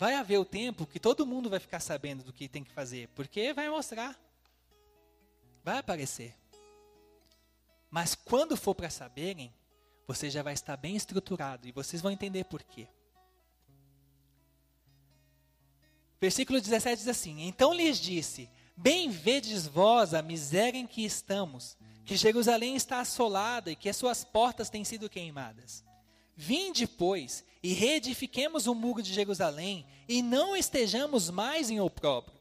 Vai 0.01 0.15
haver 0.15 0.39
o 0.39 0.47
tempo 0.47 0.87
que 0.87 0.99
todo 0.99 1.27
mundo 1.27 1.51
vai 1.51 1.61
ficar 1.61 1.79
sabendo 1.79 2.25
do 2.25 2.33
que 2.33 2.49
tem 2.49 2.65
que 2.65 2.73
fazer, 2.73 3.09
porque 3.09 3.53
vai 3.53 3.69
mostrar. 3.69 4.19
Vai 5.63 5.77
aparecer. 5.77 6.35
Mas 7.91 8.15
quando 8.15 8.57
for 8.57 8.75
para 8.75 8.89
saberem, 8.89 9.53
você 10.07 10.31
já 10.31 10.43
vai 10.43 10.55
estar 10.55 10.75
bem 10.79 10.97
estruturado 10.97 11.69
e 11.69 11.73
vocês 11.73 12.01
vão 12.01 12.11
entender 12.11 12.45
por 12.45 12.63
quê. 12.63 12.89
Versículo 16.19 16.59
17 16.59 16.97
diz 16.97 17.09
assim: 17.09 17.43
Então 17.43 17.75
lhes 17.75 18.01
disse: 18.01 18.49
Bem 18.75 19.11
vedes 19.11 19.67
vós 19.67 20.15
a 20.15 20.23
miséria 20.23 20.79
em 20.79 20.87
que 20.87 21.05
estamos, 21.05 21.77
que 22.07 22.17
Jerusalém 22.17 22.75
está 22.75 23.01
assolada 23.01 23.71
e 23.71 23.77
que 23.77 23.91
as 23.91 23.99
suas 23.99 24.25
portas 24.25 24.71
têm 24.71 24.83
sido 24.83 25.11
queimadas. 25.11 25.85
Vinde, 26.43 26.87
pois, 26.87 27.45
e 27.63 27.75
reedifiquemos 27.75 28.67
o 28.67 28.75
muro 28.75 29.03
de 29.03 29.13
Jerusalém, 29.13 29.85
e 30.09 30.23
não 30.23 30.57
estejamos 30.57 31.29
mais 31.29 31.69
em 31.69 31.81
opróbrio. 31.81 32.41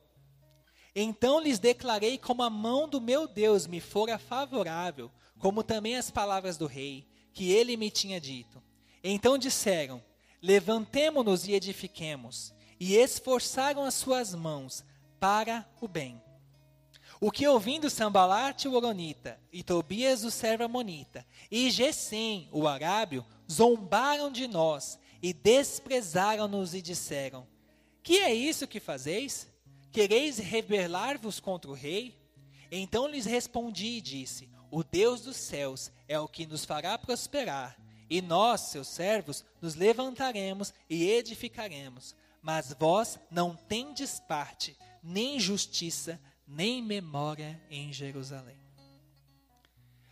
Então 0.95 1.37
lhes 1.37 1.59
declarei 1.59 2.17
como 2.17 2.41
a 2.41 2.49
mão 2.49 2.87
do 2.87 3.01
meu 3.01 3.27
Deus 3.27 3.67
me 3.67 3.81
fora 3.81 4.17
favorável, 4.17 5.11
como 5.37 5.63
também 5.63 5.97
as 5.97 6.09
palavras 6.09 6.55
do 6.55 6.65
rei, 6.65 7.09
que 7.33 7.51
ele 7.51 7.75
me 7.75 7.91
tinha 7.91 8.21
dito. 8.21 8.63
Então 9.03 9.37
disseram: 9.37 10.01
Levantemo-nos 10.41 11.45
e 11.45 11.51
edifiquemos 11.51 12.53
e 12.79 12.95
esforçaram 12.95 13.83
as 13.83 13.95
suas 13.95 14.33
mãos 14.33 14.81
para 15.19 15.69
o 15.81 15.89
bem. 15.89 16.21
O 17.21 17.31
que 17.31 17.45
ouvindo 17.45 17.89
Sambalate 17.89 18.67
o 18.69 18.73
Oronita, 18.75 19.37
e 19.51 19.61
Tobias 19.61 20.23
o 20.23 20.31
servo 20.31 20.63
Amonita, 20.63 21.25
e 21.51 21.69
Gesem 21.69 22.47
o 22.49 22.65
Arábio, 22.65 23.25
zombaram 23.51 24.31
de 24.31 24.47
nós, 24.47 24.97
e 25.21 25.33
desprezaram-nos 25.33 26.73
e 26.73 26.81
disseram, 26.81 27.45
Que 28.01 28.19
é 28.19 28.33
isso 28.33 28.67
que 28.67 28.79
fazeis? 28.79 29.49
Quereis 29.91 30.37
rebelar-vos 30.37 31.41
contra 31.41 31.69
o 31.69 31.73
rei? 31.73 32.15
Então 32.71 33.05
lhes 33.05 33.25
respondi 33.25 33.97
e 33.97 34.01
disse, 34.01 34.47
O 34.71 34.81
Deus 34.81 35.19
dos 35.19 35.35
céus 35.35 35.91
é 36.07 36.17
o 36.17 36.27
que 36.27 36.45
nos 36.45 36.63
fará 36.63 36.97
prosperar, 36.97 37.77
e 38.09 38.21
nós, 38.21 38.61
seus 38.61 38.87
servos, 38.87 39.43
nos 39.61 39.75
levantaremos 39.75 40.73
e 40.89 41.09
edificaremos, 41.09 42.15
mas 42.41 42.73
vós 42.79 43.19
não 43.29 43.57
tendes 43.57 44.21
parte, 44.21 44.77
nem 45.03 45.37
justiça, 45.37 46.17
nem 46.49 46.81
memória 46.81 47.61
em 47.69 47.93
Jerusalém. 47.93 48.57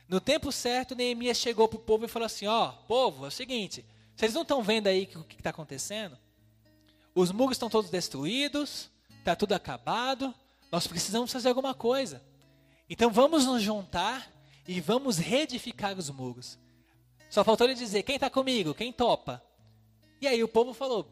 No 0.07 0.21
tempo 0.21 0.51
certo, 0.51 0.95
Neemias 0.95 1.37
chegou 1.37 1.67
para 1.67 1.77
o 1.77 1.81
povo 1.81 2.05
e 2.05 2.07
falou 2.07 2.27
assim: 2.27 2.45
Ó, 2.45 2.71
povo, 2.87 3.25
é 3.25 3.27
o 3.27 3.31
seguinte, 3.31 3.83
vocês 4.15 4.33
não 4.33 4.43
estão 4.43 4.61
vendo 4.63 4.87
aí 4.87 5.09
o 5.15 5.23
que 5.23 5.35
está 5.35 5.49
acontecendo? 5.49 6.17
Os 7.13 7.31
muros 7.31 7.55
estão 7.55 7.69
todos 7.69 7.89
destruídos, 7.89 8.89
está 9.19 9.35
tudo 9.35 9.53
acabado, 9.53 10.33
nós 10.71 10.85
precisamos 10.85 11.31
fazer 11.31 11.49
alguma 11.49 11.73
coisa. 11.73 12.23
Então 12.89 13.11
vamos 13.11 13.45
nos 13.45 13.61
juntar 13.61 14.31
e 14.67 14.79
vamos 14.79 15.17
reedificar 15.17 15.97
os 15.97 16.09
muros. 16.09 16.57
Só 17.29 17.43
faltou 17.43 17.67
ele 17.67 17.75
dizer: 17.75 18.03
quem 18.03 18.15
está 18.15 18.29
comigo? 18.29 18.73
Quem 18.73 18.93
topa? 18.93 19.43
E 20.21 20.27
aí 20.27 20.43
o 20.43 20.47
povo 20.47 20.73
falou: 20.73 21.11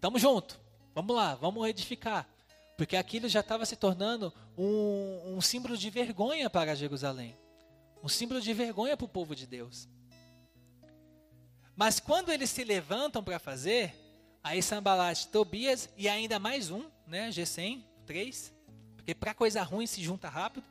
Tamo 0.00 0.18
junto. 0.18 0.60
Vamos 0.94 1.16
lá, 1.16 1.34
vamos 1.34 1.66
edificar. 1.66 2.28
Porque 2.76 2.96
aquilo 2.96 3.28
já 3.28 3.40
estava 3.40 3.64
se 3.64 3.76
tornando 3.76 4.32
um, 4.56 5.36
um 5.36 5.40
símbolo 5.40 5.76
de 5.76 5.90
vergonha 5.90 6.50
para 6.50 6.74
Jerusalém. 6.74 7.36
Um 8.02 8.08
símbolo 8.08 8.40
de 8.40 8.52
vergonha 8.52 8.96
para 8.96 9.04
o 9.04 9.08
povo 9.08 9.34
de 9.34 9.46
Deus. 9.46 9.88
Mas 11.76 12.00
quando 12.00 12.30
eles 12.30 12.50
se 12.50 12.64
levantam 12.64 13.22
para 13.22 13.38
fazer, 13.38 13.94
Aí 14.44 14.62
Sambalat, 14.62 15.24
Tobias 15.28 15.88
e 15.96 16.06
ainda 16.06 16.38
mais 16.38 16.70
um, 16.70 16.84
né? 17.06 17.30
G100, 17.30 17.82
três. 18.04 18.52
Porque 18.94 19.14
para 19.14 19.32
coisa 19.32 19.62
ruim 19.62 19.86
se 19.86 20.02
junta 20.02 20.28
rápido. 20.28 20.62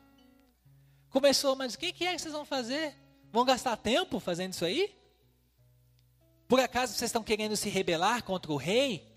Começou, 1.09 1.55
mas 1.55 1.73
o 1.73 1.79
que, 1.79 1.91
que 1.91 2.05
é 2.05 2.13
que 2.13 2.21
vocês 2.21 2.35
vão 2.35 2.45
fazer? 2.45 2.95
Vão 3.31 3.43
gastar 3.43 3.75
tempo 3.75 4.19
fazendo 4.19 4.53
isso 4.53 4.63
aí? 4.63 4.95
Por 6.47 6.59
acaso 6.59 6.93
vocês 6.93 7.09
estão 7.09 7.23
querendo 7.23 7.57
se 7.57 7.67
rebelar 7.67 8.23
contra 8.23 8.51
o 8.51 8.57
rei? 8.57 9.11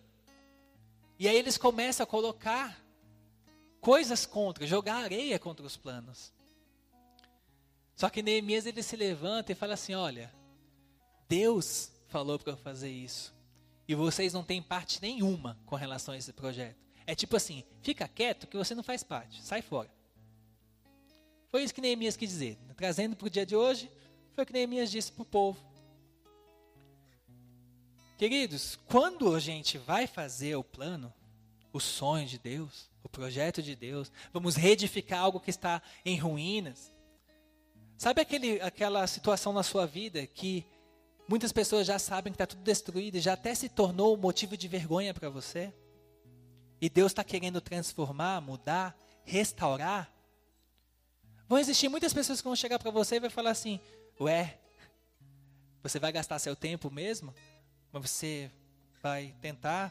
E 1.18 1.28
aí 1.28 1.36
eles 1.36 1.56
começam 1.56 2.04
a 2.04 2.06
colocar 2.06 2.78
coisas 3.80 4.26
contra, 4.26 4.66
jogar 4.66 4.96
areia 4.96 5.38
contra 5.38 5.64
os 5.64 5.76
planos. 5.76 6.32
Só 7.94 8.10
que 8.10 8.22
Neemias 8.22 8.66
ele 8.66 8.82
se 8.82 8.96
levanta 8.96 9.52
e 9.52 9.54
fala 9.54 9.74
assim: 9.74 9.94
Olha, 9.94 10.32
Deus 11.28 11.90
falou 12.08 12.38
para 12.38 12.52
eu 12.52 12.56
fazer 12.56 12.90
isso. 12.90 13.34
E 13.88 13.94
vocês 13.94 14.32
não 14.32 14.44
têm 14.44 14.60
parte 14.60 15.00
nenhuma 15.00 15.58
com 15.64 15.76
relação 15.76 16.12
a 16.12 16.18
esse 16.18 16.32
projeto. 16.32 16.76
É 17.06 17.14
tipo 17.14 17.36
assim: 17.36 17.64
fica 17.80 18.06
quieto 18.06 18.46
que 18.46 18.56
você 18.56 18.74
não 18.74 18.82
faz 18.82 19.02
parte, 19.02 19.42
sai 19.42 19.62
fora. 19.62 19.90
Foi 21.48 21.62
isso 21.62 21.74
que 21.74 21.80
Neemias 21.80 22.16
quis 22.16 22.28
dizer. 22.28 22.58
Trazendo 22.76 23.16
para 23.16 23.26
o 23.26 23.30
dia 23.30 23.46
de 23.46 23.56
hoje, 23.56 23.90
foi 24.34 24.44
o 24.44 24.46
que 24.46 24.52
Neemias 24.52 24.90
disse 24.90 25.10
para 25.10 25.22
o 25.22 25.26
povo. 25.26 25.58
Queridos, 28.16 28.78
quando 28.86 29.34
a 29.34 29.38
gente 29.38 29.76
vai 29.76 30.06
fazer 30.06 30.56
o 30.56 30.64
plano, 30.64 31.12
o 31.70 31.78
sonho 31.78 32.26
de 32.26 32.38
Deus, 32.38 32.88
o 33.02 33.08
projeto 33.10 33.62
de 33.62 33.76
Deus, 33.76 34.10
vamos 34.32 34.56
reedificar 34.56 35.20
algo 35.20 35.38
que 35.38 35.50
está 35.50 35.82
em 36.02 36.16
ruínas. 36.16 36.90
Sabe 37.98 38.22
aquele, 38.22 38.58
aquela 38.62 39.06
situação 39.06 39.52
na 39.52 39.62
sua 39.62 39.86
vida 39.86 40.26
que 40.26 40.64
muitas 41.28 41.52
pessoas 41.52 41.86
já 41.86 41.98
sabem 41.98 42.32
que 42.32 42.36
está 42.36 42.46
tudo 42.46 42.62
destruído 42.62 43.16
e 43.16 43.20
já 43.20 43.34
até 43.34 43.54
se 43.54 43.68
tornou 43.68 44.16
motivo 44.16 44.56
de 44.56 44.66
vergonha 44.66 45.12
para 45.12 45.28
você? 45.28 45.70
E 46.80 46.88
Deus 46.88 47.12
está 47.12 47.22
querendo 47.22 47.60
transformar, 47.60 48.40
mudar, 48.40 48.98
restaurar? 49.24 50.10
Vão 51.46 51.58
existir 51.58 51.90
muitas 51.90 52.14
pessoas 52.14 52.40
que 52.40 52.46
vão 52.46 52.56
chegar 52.56 52.78
para 52.78 52.90
você 52.90 53.16
e 53.16 53.20
vai 53.20 53.30
falar 53.30 53.50
assim: 53.50 53.78
Ué, 54.18 54.58
você 55.82 55.98
vai 55.98 56.12
gastar 56.12 56.38
seu 56.38 56.56
tempo 56.56 56.90
mesmo? 56.90 57.34
Mas 57.98 58.10
você 58.10 58.50
vai 59.02 59.34
tentar 59.40 59.90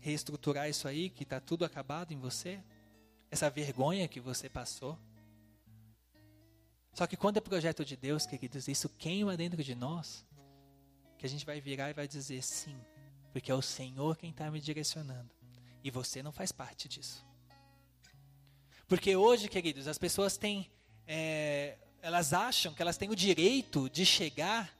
reestruturar 0.00 0.68
isso 0.68 0.88
aí 0.88 1.08
que 1.08 1.22
está 1.22 1.38
tudo 1.38 1.64
acabado 1.64 2.10
em 2.10 2.18
você? 2.18 2.60
Essa 3.30 3.48
vergonha 3.48 4.08
que 4.08 4.18
você 4.18 4.48
passou? 4.48 4.98
Só 6.92 7.06
que 7.06 7.16
quando 7.16 7.36
é 7.36 7.40
projeto 7.40 7.84
de 7.84 7.96
Deus, 7.96 8.26
queridos, 8.26 8.66
isso 8.66 8.88
queima 8.88 9.36
dentro 9.36 9.62
de 9.62 9.72
nós, 9.72 10.26
que 11.16 11.24
a 11.24 11.28
gente 11.28 11.46
vai 11.46 11.60
virar 11.60 11.90
e 11.90 11.92
vai 11.92 12.08
dizer 12.08 12.42
sim, 12.42 12.76
porque 13.32 13.52
é 13.52 13.54
o 13.54 13.62
Senhor 13.62 14.16
quem 14.16 14.30
está 14.30 14.50
me 14.50 14.60
direcionando. 14.60 15.30
E 15.84 15.92
você 15.92 16.24
não 16.24 16.32
faz 16.32 16.50
parte 16.50 16.88
disso. 16.88 17.24
Porque 18.88 19.14
hoje, 19.14 19.48
queridos, 19.48 19.86
as 19.86 19.96
pessoas 19.96 20.36
têm. 20.36 20.68
É, 21.06 21.78
elas 22.02 22.32
acham 22.32 22.74
que 22.74 22.82
elas 22.82 22.96
têm 22.96 23.10
o 23.10 23.14
direito 23.14 23.88
de 23.88 24.04
chegar 24.04 24.76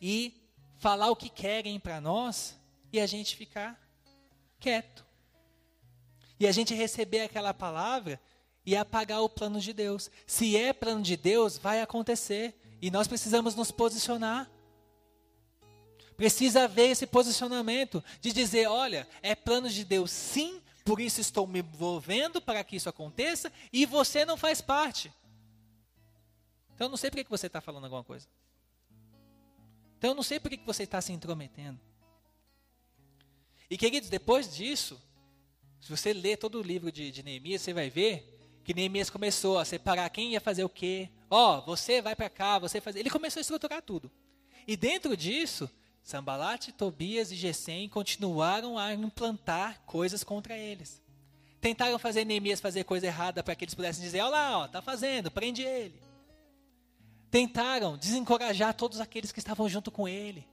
e 0.00 0.45
falar 0.78 1.10
o 1.10 1.16
que 1.16 1.28
querem 1.28 1.78
para 1.78 2.00
nós 2.00 2.58
e 2.92 3.00
a 3.00 3.06
gente 3.06 3.36
ficar 3.36 3.80
quieto. 4.58 5.04
E 6.38 6.46
a 6.46 6.52
gente 6.52 6.74
receber 6.74 7.20
aquela 7.22 7.54
palavra 7.54 8.20
e 8.64 8.76
apagar 8.76 9.22
o 9.22 9.28
plano 9.28 9.60
de 9.60 9.72
Deus. 9.72 10.10
Se 10.26 10.56
é 10.56 10.72
plano 10.72 11.02
de 11.02 11.16
Deus, 11.16 11.56
vai 11.56 11.80
acontecer. 11.80 12.54
E 12.80 12.90
nós 12.90 13.08
precisamos 13.08 13.54
nos 13.54 13.70
posicionar. 13.70 14.50
Precisa 16.16 16.64
haver 16.64 16.90
esse 16.90 17.06
posicionamento 17.06 18.02
de 18.20 18.32
dizer: 18.32 18.68
olha, 18.68 19.08
é 19.22 19.34
plano 19.34 19.68
de 19.68 19.84
Deus 19.84 20.10
sim, 20.10 20.60
por 20.84 21.00
isso 21.00 21.20
estou 21.20 21.46
me 21.46 21.60
envolvendo 21.60 22.40
para 22.40 22.62
que 22.64 22.76
isso 22.76 22.88
aconteça, 22.88 23.52
e 23.72 23.84
você 23.86 24.24
não 24.24 24.36
faz 24.36 24.60
parte. 24.60 25.12
Então 26.74 26.88
não 26.88 26.96
sei 26.96 27.10
por 27.10 27.22
que 27.22 27.30
você 27.30 27.46
está 27.46 27.60
falando 27.60 27.84
alguma 27.84 28.04
coisa. 28.04 28.26
Então 30.06 30.12
eu 30.12 30.16
não 30.18 30.22
sei 30.22 30.38
por 30.38 30.48
que 30.48 30.58
você 30.64 30.84
está 30.84 31.00
se 31.00 31.12
intrometendo. 31.12 31.80
E 33.68 33.76
queridos, 33.76 34.08
depois 34.08 34.54
disso, 34.54 35.02
se 35.80 35.90
você 35.90 36.12
ler 36.12 36.36
todo 36.36 36.60
o 36.60 36.62
livro 36.62 36.92
de, 36.92 37.10
de 37.10 37.24
Neemias, 37.24 37.62
você 37.62 37.72
vai 37.72 37.90
ver 37.90 38.38
que 38.62 38.72
Neemias 38.72 39.10
começou 39.10 39.58
a 39.58 39.64
separar 39.64 40.08
quem 40.10 40.34
ia 40.34 40.40
fazer 40.40 40.62
o 40.62 40.68
quê. 40.68 41.10
Ó, 41.28 41.58
oh, 41.58 41.62
você 41.62 42.00
vai 42.00 42.14
para 42.14 42.30
cá, 42.30 42.56
você 42.56 42.80
faz. 42.80 42.94
Ele 42.94 43.10
começou 43.10 43.40
a 43.40 43.42
estruturar 43.42 43.82
tudo. 43.82 44.08
E 44.64 44.76
dentro 44.76 45.16
disso, 45.16 45.68
Sambalat, 46.04 46.68
Tobias 46.68 47.32
e 47.32 47.34
Gesem 47.34 47.88
continuaram 47.88 48.78
a 48.78 48.94
implantar 48.94 49.82
coisas 49.86 50.22
contra 50.22 50.56
eles. 50.56 51.02
Tentaram 51.60 51.98
fazer 51.98 52.24
Neemias 52.24 52.60
fazer 52.60 52.84
coisa 52.84 53.08
errada 53.08 53.42
para 53.42 53.56
que 53.56 53.64
eles 53.64 53.74
pudessem 53.74 54.04
dizer: 54.04 54.20
olha 54.20 54.30
lá, 54.30 54.58
ó, 54.58 54.68
tá 54.68 54.80
fazendo, 54.80 55.32
prende 55.32 55.62
ele. 55.62 56.05
Tentaram 57.30 57.96
desencorajar 57.96 58.74
todos 58.74 59.00
aqueles 59.00 59.32
que 59.32 59.38
estavam 59.38 59.68
junto 59.68 59.90
com 59.90 60.06
ele. 60.06 60.46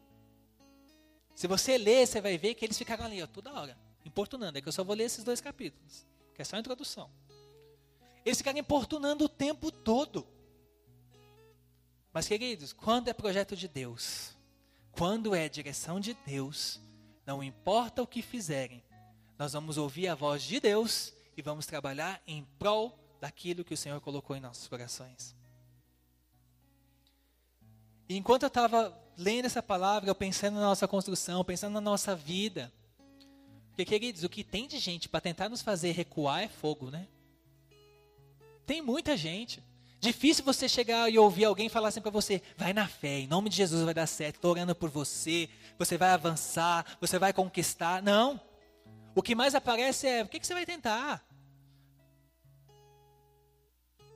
Se 1.35 1.47
você 1.47 1.77
ler, 1.77 2.07
você 2.07 2.21
vai 2.21 2.37
ver 2.37 2.53
que 2.53 2.65
eles 2.65 2.77
ficaram 2.77 3.05
ali, 3.05 3.21
ó, 3.21 3.27
toda 3.27 3.53
hora, 3.53 3.77
importunando. 4.05 4.57
É 4.57 4.61
que 4.61 4.67
eu 4.67 4.73
só 4.73 4.83
vou 4.83 4.95
ler 4.95 5.05
esses 5.05 5.23
dois 5.23 5.41
capítulos, 5.41 6.05
que 6.33 6.41
é 6.41 6.45
só 6.45 6.55
a 6.55 6.59
introdução. 6.59 7.09
Eles 8.25 8.37
ficaram 8.37 8.59
importunando 8.59 9.25
o 9.25 9.29
tempo 9.29 9.71
todo. 9.71 10.27
Mas, 12.11 12.27
queridos, 12.27 12.71
quando 12.71 13.07
é 13.07 13.13
projeto 13.13 13.55
de 13.55 13.67
Deus, 13.67 14.37
quando 14.91 15.33
é 15.33 15.49
direção 15.49 15.99
de 15.99 16.13
Deus, 16.25 16.79
não 17.25 17.43
importa 17.43 18.03
o 18.03 18.07
que 18.07 18.21
fizerem, 18.21 18.83
nós 19.37 19.53
vamos 19.53 19.77
ouvir 19.77 20.07
a 20.07 20.15
voz 20.15 20.43
de 20.43 20.59
Deus 20.59 21.13
e 21.35 21.41
vamos 21.41 21.65
trabalhar 21.65 22.21
em 22.27 22.45
prol 22.59 22.97
daquilo 23.19 23.63
que 23.63 23.73
o 23.73 23.77
Senhor 23.77 23.99
colocou 23.99 24.35
em 24.35 24.39
nossos 24.39 24.67
corações. 24.67 25.35
E 28.07 28.17
enquanto 28.17 28.43
eu 28.43 28.47
estava 28.47 28.97
lendo 29.17 29.45
essa 29.45 29.61
palavra, 29.61 30.09
eu 30.09 30.15
pensando 30.15 30.55
na 30.55 30.61
nossa 30.61 30.87
construção, 30.87 31.43
pensando 31.43 31.73
na 31.73 31.81
nossa 31.81 32.15
vida. 32.15 32.71
Porque, 33.69 33.85
queridos, 33.85 34.23
o 34.23 34.29
que 34.29 34.43
tem 34.43 34.67
de 34.67 34.77
gente 34.77 35.09
para 35.09 35.21
tentar 35.21 35.49
nos 35.49 35.61
fazer 35.61 35.91
recuar 35.91 36.43
é 36.43 36.47
fogo, 36.47 36.91
né? 36.91 37.07
Tem 38.65 38.81
muita 38.81 39.17
gente. 39.17 39.63
Difícil 39.99 40.43
você 40.43 40.67
chegar 40.67 41.09
e 41.09 41.17
ouvir 41.17 41.45
alguém 41.45 41.69
falar 41.69 41.87
assim 41.87 42.01
para 42.01 42.11
você: 42.11 42.41
vai 42.57 42.73
na 42.73 42.87
fé, 42.87 43.19
em 43.19 43.27
nome 43.27 43.49
de 43.49 43.55
Jesus 43.55 43.83
vai 43.83 43.93
dar 43.93 44.05
certo, 44.05 44.35
estou 44.35 44.51
orando 44.51 44.75
por 44.75 44.89
você, 44.89 45.49
você 45.79 45.97
vai 45.97 46.09
avançar, 46.09 46.85
você 46.99 47.17
vai 47.17 47.31
conquistar. 47.31 48.01
Não. 48.01 48.39
O 49.15 49.21
que 49.21 49.33
mais 49.33 49.55
aparece 49.55 50.07
é: 50.07 50.23
o 50.23 50.27
que, 50.27 50.39
que 50.39 50.45
você 50.45 50.53
vai 50.53 50.65
tentar? 50.65 51.25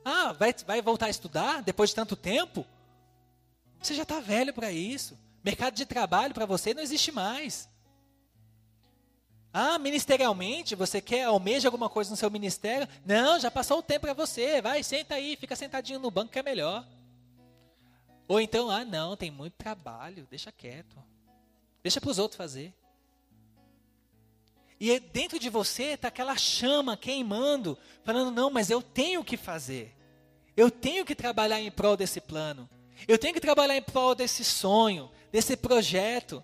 Ah, 0.04 0.32
vai, 0.32 0.54
vai 0.66 0.80
voltar 0.82 1.06
a 1.06 1.10
estudar 1.10 1.62
depois 1.62 1.90
de 1.90 1.96
tanto 1.96 2.14
tempo? 2.14 2.66
Você 3.88 3.94
já 3.94 4.02
está 4.02 4.20
velho 4.20 4.52
para 4.52 4.70
isso. 4.70 5.18
Mercado 5.42 5.74
de 5.74 5.86
trabalho 5.86 6.34
para 6.34 6.44
você 6.44 6.74
não 6.74 6.82
existe 6.82 7.10
mais. 7.10 7.70
Ah, 9.50 9.78
ministerialmente, 9.78 10.74
você 10.74 11.00
quer, 11.00 11.24
almeja 11.24 11.68
alguma 11.68 11.88
coisa 11.88 12.10
no 12.10 12.16
seu 12.16 12.30
ministério? 12.30 12.86
Não, 13.02 13.40
já 13.40 13.50
passou 13.50 13.78
o 13.78 13.82
tempo 13.82 14.02
para 14.02 14.12
você. 14.12 14.60
Vai, 14.60 14.82
senta 14.82 15.14
aí, 15.14 15.36
fica 15.36 15.56
sentadinho 15.56 15.98
no 15.98 16.10
banco 16.10 16.30
que 16.30 16.38
é 16.38 16.42
melhor. 16.42 16.86
Ou 18.28 18.38
então, 18.38 18.70
ah, 18.70 18.84
não, 18.84 19.16
tem 19.16 19.30
muito 19.30 19.54
trabalho, 19.54 20.28
deixa 20.28 20.52
quieto. 20.52 21.02
Deixa 21.82 21.98
para 21.98 22.10
os 22.10 22.18
outros 22.18 22.36
fazer. 22.36 22.74
E 24.78 25.00
dentro 25.00 25.38
de 25.38 25.48
você 25.48 25.94
está 25.94 26.08
aquela 26.08 26.36
chama 26.36 26.94
queimando, 26.94 27.78
falando: 28.04 28.30
não, 28.30 28.50
mas 28.50 28.68
eu 28.68 28.82
tenho 28.82 29.24
que 29.24 29.38
fazer. 29.38 29.96
Eu 30.54 30.70
tenho 30.70 31.06
que 31.06 31.14
trabalhar 31.14 31.58
em 31.58 31.70
prol 31.70 31.96
desse 31.96 32.20
plano. 32.20 32.68
Eu 33.06 33.18
tenho 33.18 33.34
que 33.34 33.40
trabalhar 33.40 33.76
em 33.76 33.82
prol 33.82 34.14
desse 34.14 34.44
sonho, 34.44 35.10
desse 35.30 35.56
projeto. 35.56 36.42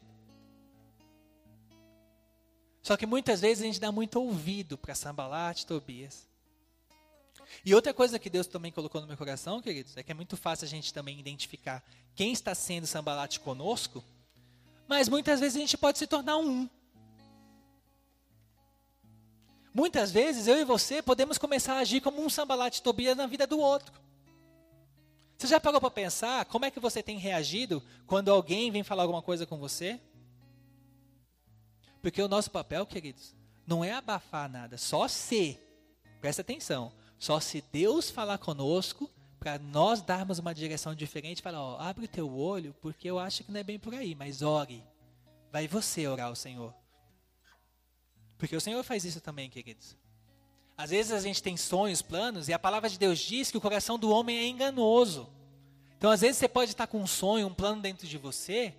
Só 2.83 2.97
que 2.97 3.07
muitas 3.07 3.41
vezes 3.41 3.63
a 3.63 3.67
gente 3.67 3.81
dá 3.81 3.91
muito 3.91 4.21
ouvido 4.21 4.77
para 4.77 4.95
Sambalat, 4.95 5.65
Tobias. 5.65 6.29
E 7.65 7.75
outra 7.75 7.95
coisa 7.95 8.19
que 8.19 8.29
Deus 8.29 8.47
também 8.47 8.71
colocou 8.73 9.01
no 9.01 9.07
meu 9.07 9.17
coração, 9.17 9.61
queridos, 9.61 9.97
é 9.97 10.03
que 10.03 10.13
é 10.13 10.15
muito 10.15 10.37
fácil 10.37 10.67
a 10.67 10.69
gente 10.69 10.93
também 10.93 11.19
identificar 11.19 11.83
quem 12.15 12.33
está 12.33 12.55
sendo 12.55 12.87
Sambalat 12.87 13.39
conosco, 13.41 14.05
mas 14.87 15.09
muitas 15.09 15.41
vezes 15.41 15.57
a 15.57 15.61
gente 15.61 15.79
pode 15.79 15.99
se 15.99 16.07
tornar 16.07 16.37
um. 16.37 16.69
Muitas 19.73 20.13
vezes 20.13 20.47
eu 20.47 20.59
e 20.59 20.65
você 20.65 21.03
podemos 21.03 21.37
começar 21.39 21.75
a 21.75 21.79
agir 21.79 22.01
como 22.01 22.23
um 22.23 22.31
Sambalat 22.31 22.81
Tobias 22.81 23.17
na 23.17 23.27
vida 23.27 23.47
do 23.47 23.59
outro. 23.59 24.04
Você 25.37 25.47
já 25.47 25.61
parou 25.61 25.81
para 25.81 25.91
pensar 25.91 26.45
como 26.47 26.65
é 26.65 26.71
que 26.71 26.81
você 26.81 27.03
tem 27.03 27.19
reagido 27.19 27.83
quando 28.07 28.31
alguém 28.31 28.71
vem 28.71 28.83
falar 28.83 29.03
alguma 29.03 29.23
coisa 29.23 29.47
com 29.47 29.59
você? 29.59 30.01
Porque 32.01 32.23
o 32.23 32.29
nosso 32.29 32.51
papel, 32.51 32.87
queridos, 32.87 33.35
não 33.67 33.85
é 33.85 33.93
abafar 33.93 34.49
nada, 34.49 34.77
só 34.77 35.09
se, 35.09 35.59
presta 36.21 36.43
atenção, 36.43 36.93
só 37.19 37.41
se 37.41 37.63
Deus 37.73 38.11
falar 38.11 38.39
conosco 38.39 39.11
para 39.39 39.59
nós 39.59 40.01
darmos 40.01 40.39
uma 40.39 40.55
direção 40.55 40.95
diferente, 40.95 41.43
falar, 41.43 41.63
ó, 41.63 41.79
abre 41.79 42.07
o 42.07 42.09
teu 42.09 42.31
olho, 42.35 42.75
porque 42.81 43.09
eu 43.09 43.19
acho 43.19 43.45
que 43.45 43.53
não 43.53 43.61
é 43.61 43.63
bem 43.63 43.79
por 43.79 43.95
aí, 43.95 44.15
mas 44.15 44.43
ore. 44.43 44.83
vai 45.53 45.69
você 45.69 46.07
orar 46.07 46.29
ao 46.29 46.37
Senhor. 46.37 46.75
Porque 48.39 48.57
o 48.57 48.61
Senhor 48.61 48.83
faz 48.83 49.05
isso 49.05 49.21
também, 49.21 49.49
queridos. 49.51 49.97
Às 50.77 50.91
vezes 50.91 51.13
a 51.13 51.21
gente 51.21 51.43
tem 51.43 51.57
sonhos, 51.57 52.03
planos, 52.03 52.49
e 52.49 52.53
a 52.53 52.59
palavra 52.59 52.91
de 52.91 52.99
Deus 52.99 53.19
diz 53.19 53.51
que 53.51 53.57
o 53.57 53.61
coração 53.61 53.99
do 53.99 54.11
homem 54.11 54.39
é 54.39 54.47
enganoso. 54.47 55.29
Então, 55.97 56.11
às 56.11 56.21
vezes, 56.21 56.37
você 56.37 56.49
pode 56.49 56.73
estar 56.73 56.87
com 56.87 57.01
um 57.01 57.07
sonho, 57.07 57.47
um 57.47 57.55
plano 57.55 57.81
dentro 57.81 58.07
de 58.07 58.19
você, 58.19 58.75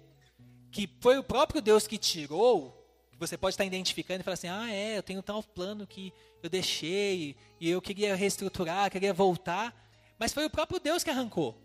que 0.71 0.89
foi 0.99 1.17
o 1.17 1.23
próprio 1.23 1.61
Deus 1.61 1.87
que 1.87 1.97
tirou, 1.97 2.85
que 3.09 3.17
você 3.17 3.37
pode 3.37 3.53
estar 3.53 3.63
identificando 3.63 4.19
e 4.19 4.23
falar 4.23 4.33
assim: 4.33 4.49
ah, 4.49 4.69
é, 4.69 4.97
eu 4.97 5.03
tenho 5.03 5.23
tal 5.23 5.41
plano 5.41 5.87
que 5.87 6.13
eu 6.43 6.49
deixei, 6.49 7.35
e 7.59 7.69
eu 7.69 7.81
queria 7.81 8.13
reestruturar, 8.13 8.91
queria 8.91 9.13
voltar, 9.13 9.73
mas 10.19 10.33
foi 10.33 10.45
o 10.45 10.49
próprio 10.49 10.79
Deus 10.79 11.03
que 11.03 11.09
arrancou. 11.09 11.57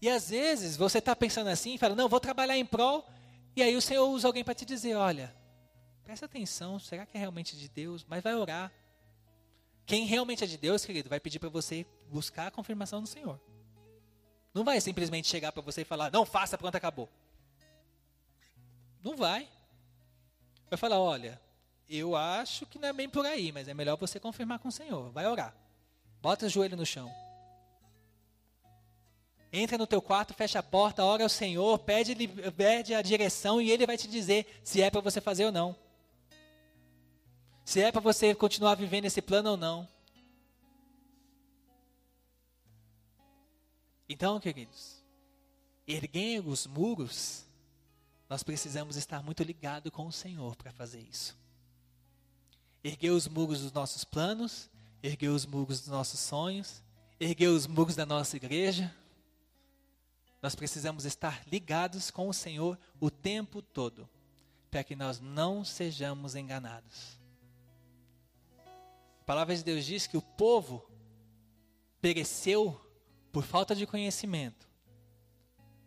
E 0.00 0.08
às 0.08 0.30
vezes 0.30 0.76
você 0.76 0.98
está 0.98 1.16
pensando 1.16 1.48
assim 1.48 1.76
fala: 1.76 1.96
não, 1.96 2.08
vou 2.08 2.20
trabalhar 2.20 2.56
em 2.56 2.64
prol, 2.64 3.04
e 3.56 3.62
aí 3.62 3.76
o 3.76 3.82
Senhor 3.82 4.06
usa 4.08 4.28
alguém 4.28 4.44
para 4.44 4.54
te 4.54 4.64
dizer: 4.64 4.94
olha, 4.94 5.34
presta 6.06 6.26
atenção, 6.26 6.78
será 6.78 7.04
que 7.04 7.16
é 7.16 7.20
realmente 7.20 7.56
de 7.56 7.68
Deus? 7.68 8.06
Mas 8.08 8.22
vai 8.22 8.32
orar. 8.32 8.72
Quem 9.84 10.06
realmente 10.06 10.44
é 10.44 10.46
de 10.46 10.56
Deus, 10.56 10.84
querido, 10.84 11.08
vai 11.08 11.18
pedir 11.18 11.40
para 11.40 11.48
você 11.48 11.84
buscar 12.08 12.46
a 12.46 12.50
confirmação 12.50 13.02
do 13.02 13.08
Senhor. 13.08 13.40
Não 14.54 14.62
vai 14.62 14.80
simplesmente 14.80 15.26
chegar 15.26 15.50
para 15.50 15.62
você 15.62 15.82
e 15.82 15.84
falar, 15.84 16.12
não 16.12 16.24
faça, 16.24 16.56
pronto, 16.56 16.76
acabou. 16.76 17.08
Não 19.02 19.16
vai. 19.16 19.48
Vai 20.70 20.78
falar, 20.78 21.00
olha, 21.00 21.40
eu 21.88 22.14
acho 22.14 22.66
que 22.66 22.78
não 22.78 22.88
é 22.88 22.92
bem 22.92 23.08
por 23.08 23.26
aí, 23.26 23.50
mas 23.50 23.66
é 23.66 23.74
melhor 23.74 23.96
você 23.96 24.20
confirmar 24.20 24.60
com 24.60 24.68
o 24.68 24.72
Senhor. 24.72 25.10
Vai 25.10 25.26
orar. 25.26 25.54
Bota 26.22 26.46
o 26.46 26.48
joelho 26.48 26.76
no 26.76 26.86
chão. 26.86 27.12
Entra 29.52 29.76
no 29.76 29.88
teu 29.88 30.00
quarto, 30.00 30.34
fecha 30.34 30.60
a 30.60 30.62
porta, 30.62 31.04
ora 31.04 31.24
ao 31.24 31.28
Senhor, 31.28 31.78
pede, 31.80 32.14
pede 32.52 32.94
a 32.94 33.02
direção 33.02 33.60
e 33.60 33.72
Ele 33.72 33.86
vai 33.86 33.96
te 33.96 34.06
dizer 34.06 34.60
se 34.62 34.80
é 34.80 34.88
para 34.88 35.00
você 35.00 35.20
fazer 35.20 35.46
ou 35.46 35.52
não. 35.52 35.85
Se 37.66 37.80
é 37.80 37.90
para 37.90 38.00
você 38.00 38.32
continuar 38.32 38.76
vivendo 38.76 39.06
esse 39.06 39.20
plano 39.20 39.50
ou 39.50 39.56
não. 39.56 39.88
Então, 44.08 44.38
queridos, 44.38 45.04
erguendo 45.84 46.48
os 46.48 46.64
muros, 46.64 47.44
nós 48.28 48.44
precisamos 48.44 48.94
estar 48.94 49.20
muito 49.20 49.42
ligados 49.42 49.90
com 49.90 50.06
o 50.06 50.12
Senhor 50.12 50.54
para 50.54 50.70
fazer 50.70 51.00
isso. 51.00 51.36
Erguer 52.84 53.10
os 53.10 53.26
muros 53.26 53.62
dos 53.62 53.72
nossos 53.72 54.04
planos, 54.04 54.70
erguer 55.02 55.30
os 55.30 55.44
muros 55.44 55.80
dos 55.80 55.88
nossos 55.88 56.20
sonhos, 56.20 56.84
erguer 57.18 57.48
os 57.48 57.66
muros 57.66 57.96
da 57.96 58.06
nossa 58.06 58.36
igreja. 58.36 58.94
Nós 60.40 60.54
precisamos 60.54 61.04
estar 61.04 61.42
ligados 61.48 62.12
com 62.12 62.28
o 62.28 62.32
Senhor 62.32 62.78
o 63.00 63.10
tempo 63.10 63.60
todo, 63.60 64.08
para 64.70 64.84
que 64.84 64.94
nós 64.94 65.18
não 65.18 65.64
sejamos 65.64 66.36
enganados. 66.36 67.25
A 69.26 69.34
palavra 69.34 69.56
de 69.56 69.64
Deus 69.64 69.84
diz 69.84 70.06
que 70.06 70.16
o 70.16 70.22
povo 70.22 70.88
pereceu 72.00 72.80
por 73.32 73.42
falta 73.42 73.74
de 73.74 73.84
conhecimento, 73.84 74.70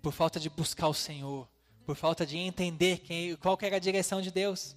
por 0.02 0.12
falta 0.12 0.42
de 0.42 0.50
buscar 0.50 0.90
o 0.90 0.94
Senhor, 0.94 1.48
por 1.86 1.96
falta 1.96 2.26
de 2.26 2.36
entender 2.36 3.00
quem, 3.00 3.38
qual 3.38 3.58
era 3.62 3.78
a 3.78 3.80
direção 3.80 4.22
de 4.22 4.30
Deus. 4.30 4.76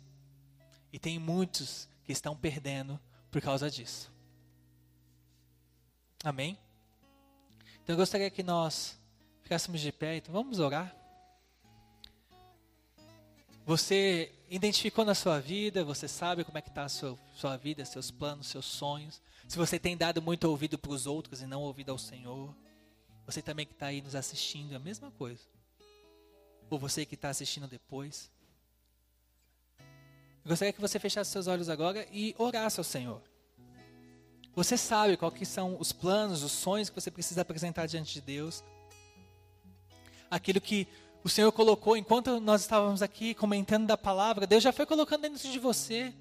E 0.93 0.99
tem 1.01 1.19
muitos 1.19 1.89
que 2.05 2.13
estão 2.13 2.37
perdendo 2.37 3.01
por 3.33 3.43
causa 3.43 3.69
disso. 3.69 4.13
Amém? 6.23 6.57
Então 7.83 7.95
eu 7.95 7.97
gostaria 7.97 8.31
que 8.31 8.45
nós 8.45 8.97
ficássemos 9.43 9.81
de 9.81 9.91
pé, 9.91 10.19
então 10.19 10.33
vamos 10.33 10.61
orar. 10.61 10.97
Você 13.65 14.33
identificou 14.51 15.05
na 15.05 15.15
sua 15.15 15.39
vida, 15.39 15.85
você 15.85 16.09
sabe 16.09 16.45
como 16.45 16.59
é 16.59 16.63
que 16.63 16.69
está 16.69 16.85
a 16.85 16.89
sua, 16.89 17.17
sua 17.33 17.57
vida, 17.57 17.85
seus 17.85 18.11
planos, 18.11 18.49
seus 18.49 18.67
sonhos. 18.67 19.21
Se 19.47 19.57
você 19.57 19.79
tem 19.79 19.97
dado 19.97 20.21
muito 20.21 20.45
ouvido 20.45 20.77
para 20.77 20.91
os 20.91 21.07
outros 21.07 21.43
e 21.43 21.47
não 21.47 21.63
ouvido 21.63 21.91
ao 21.91 21.99
Senhor. 21.99 22.55
Você 23.25 23.41
também 23.41 23.65
que 23.65 23.73
está 23.73 23.87
aí 23.87 24.03
nos 24.03 24.17
assistindo, 24.17 24.73
é 24.73 24.77
a 24.77 24.81
mesma 24.81 25.13
coisa. 25.13 25.43
Ou 26.69 26.79
você 26.79 27.07
que 27.07 27.15
está 27.15 27.29
assistindo 27.29 27.69
depois. 27.69 28.31
Eu 29.79 30.49
gostaria 30.49 30.73
que 30.73 30.81
você 30.81 30.99
fechasse 30.99 31.31
seus 31.31 31.47
olhos 31.47 31.69
agora 31.69 32.07
e 32.11 32.35
orasse 32.37 32.81
ao 32.81 32.85
Senhor. 32.85 33.23
Você 34.57 34.77
sabe 34.77 35.17
quais 35.17 35.49
são 35.49 35.79
os 35.79 35.93
planos, 35.93 36.43
os 36.43 36.53
sonhos 36.53 36.91
que 36.91 37.01
você 37.01 37.11
precisa 37.11 37.43
apresentar 37.43 37.87
diante 37.87 38.15
de 38.15 38.21
Deus. 38.21 38.65
Aquilo 40.29 40.61
que 40.61 40.89
o 41.25 41.29
Senhor 41.29 41.53
colocou 41.53 41.97
enquanto 41.97 42.41
nós 42.41 42.63
estávamos 42.63 43.03
aqui 43.03 43.35
comentando 43.35 43.87
da 43.87 43.97
palavra, 43.97 44.47
Deus 44.47 44.63
já 44.63 44.73
foi 44.73 44.87
colocando 44.87 45.23
dentro 45.23 45.49
de 45.49 45.59
você. 45.59 46.13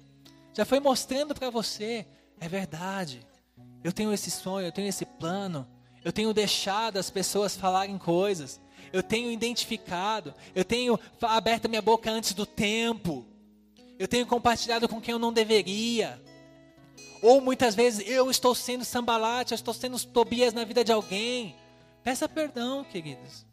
Já 0.54 0.64
foi 0.64 0.80
mostrando 0.80 1.34
para 1.34 1.50
você, 1.50 2.06
é 2.38 2.48
verdade. 2.48 3.26
Eu 3.82 3.92
tenho 3.92 4.12
esse 4.12 4.30
sonho, 4.30 4.66
eu 4.66 4.72
tenho 4.72 4.88
esse 4.88 5.04
plano. 5.04 5.66
Eu 6.04 6.12
tenho 6.12 6.32
deixado 6.32 6.98
as 6.98 7.10
pessoas 7.10 7.56
falarem 7.56 7.98
coisas. 7.98 8.60
Eu 8.92 9.02
tenho 9.02 9.30
identificado. 9.30 10.34
Eu 10.54 10.64
tenho 10.64 10.98
aberto 11.20 11.68
minha 11.68 11.82
boca 11.82 12.10
antes 12.10 12.32
do 12.32 12.44
tempo. 12.44 13.26
Eu 13.98 14.06
tenho 14.06 14.26
compartilhado 14.26 14.88
com 14.88 15.00
quem 15.00 15.12
eu 15.12 15.18
não 15.18 15.32
deveria. 15.32 16.20
Ou 17.22 17.40
muitas 17.40 17.74
vezes 17.74 18.06
eu 18.08 18.30
estou 18.30 18.54
sendo 18.54 18.84
sambalate, 18.84 19.52
eu 19.52 19.56
estou 19.56 19.72
sendo 19.72 19.98
Tobias 20.04 20.52
na 20.52 20.64
vida 20.64 20.84
de 20.84 20.92
alguém. 20.92 21.56
Peça 22.02 22.28
perdão, 22.28 22.84
queridos. 22.84 23.46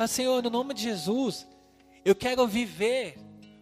Fala, 0.00 0.08
Senhor, 0.08 0.42
no 0.42 0.48
nome 0.48 0.72
de 0.72 0.80
Jesus, 0.80 1.46
eu 2.06 2.14
quero 2.14 2.46
viver 2.46 3.18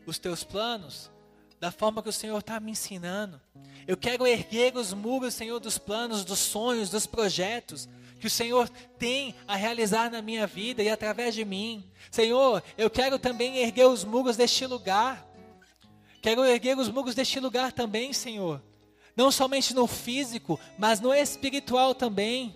os 0.07 0.21
teus 0.21 0.45
planos 0.45 1.11
da 1.59 1.73
forma 1.73 2.01
que 2.01 2.11
o 2.11 2.13
Senhor 2.13 2.39
está 2.39 2.61
me 2.61 2.71
ensinando. 2.71 3.41
Eu 3.89 3.97
quero 3.97 4.25
erguer 4.25 4.77
os 4.77 4.93
muros, 4.93 5.35
Senhor, 5.35 5.59
dos 5.59 5.79
planos, 5.79 6.25
dos 6.25 6.39
sonhos, 6.39 6.91
dos 6.91 7.07
projetos 7.07 7.89
que 8.21 8.29
o 8.29 8.31
Senhor 8.31 8.69
tem 8.97 9.35
a 9.49 9.57
realizar 9.57 10.13
na 10.13 10.23
minha 10.23 10.47
vida 10.47 10.81
e 10.81 10.89
através 10.89 11.35
de 11.35 11.45
mim. 11.45 11.85
Senhor, 12.09 12.63
eu 12.77 12.89
quero 12.89 13.19
também 13.19 13.57
erguer 13.57 13.89
os 13.89 14.05
muros 14.05 14.37
deste 14.37 14.65
lugar. 14.65 15.27
Quero 16.23 16.45
erguer 16.45 16.79
os 16.79 16.89
muros 16.89 17.17
deste 17.17 17.41
lugar 17.41 17.73
também, 17.73 18.13
Senhor. 18.13 18.63
Não 19.17 19.33
somente 19.33 19.75
no 19.75 19.89
físico, 19.89 20.57
mas 20.79 21.01
no 21.01 21.13
espiritual 21.13 21.97
também. 21.97 22.55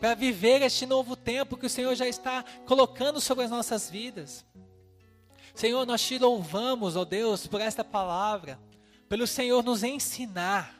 Para 0.00 0.14
viver 0.14 0.62
este 0.62 0.86
novo 0.86 1.16
tempo 1.16 1.56
que 1.56 1.66
o 1.66 1.70
Senhor 1.70 1.94
já 1.94 2.06
está 2.06 2.44
colocando 2.66 3.20
sobre 3.20 3.44
as 3.44 3.50
nossas 3.50 3.88
vidas. 3.88 4.44
Senhor, 5.54 5.86
nós 5.86 6.02
te 6.02 6.18
louvamos, 6.18 6.96
ó 6.96 7.04
Deus, 7.04 7.46
por 7.46 7.60
esta 7.60 7.82
palavra, 7.82 8.60
pelo 9.08 9.26
Senhor 9.26 9.64
nos 9.64 9.82
ensinar. 9.82 10.76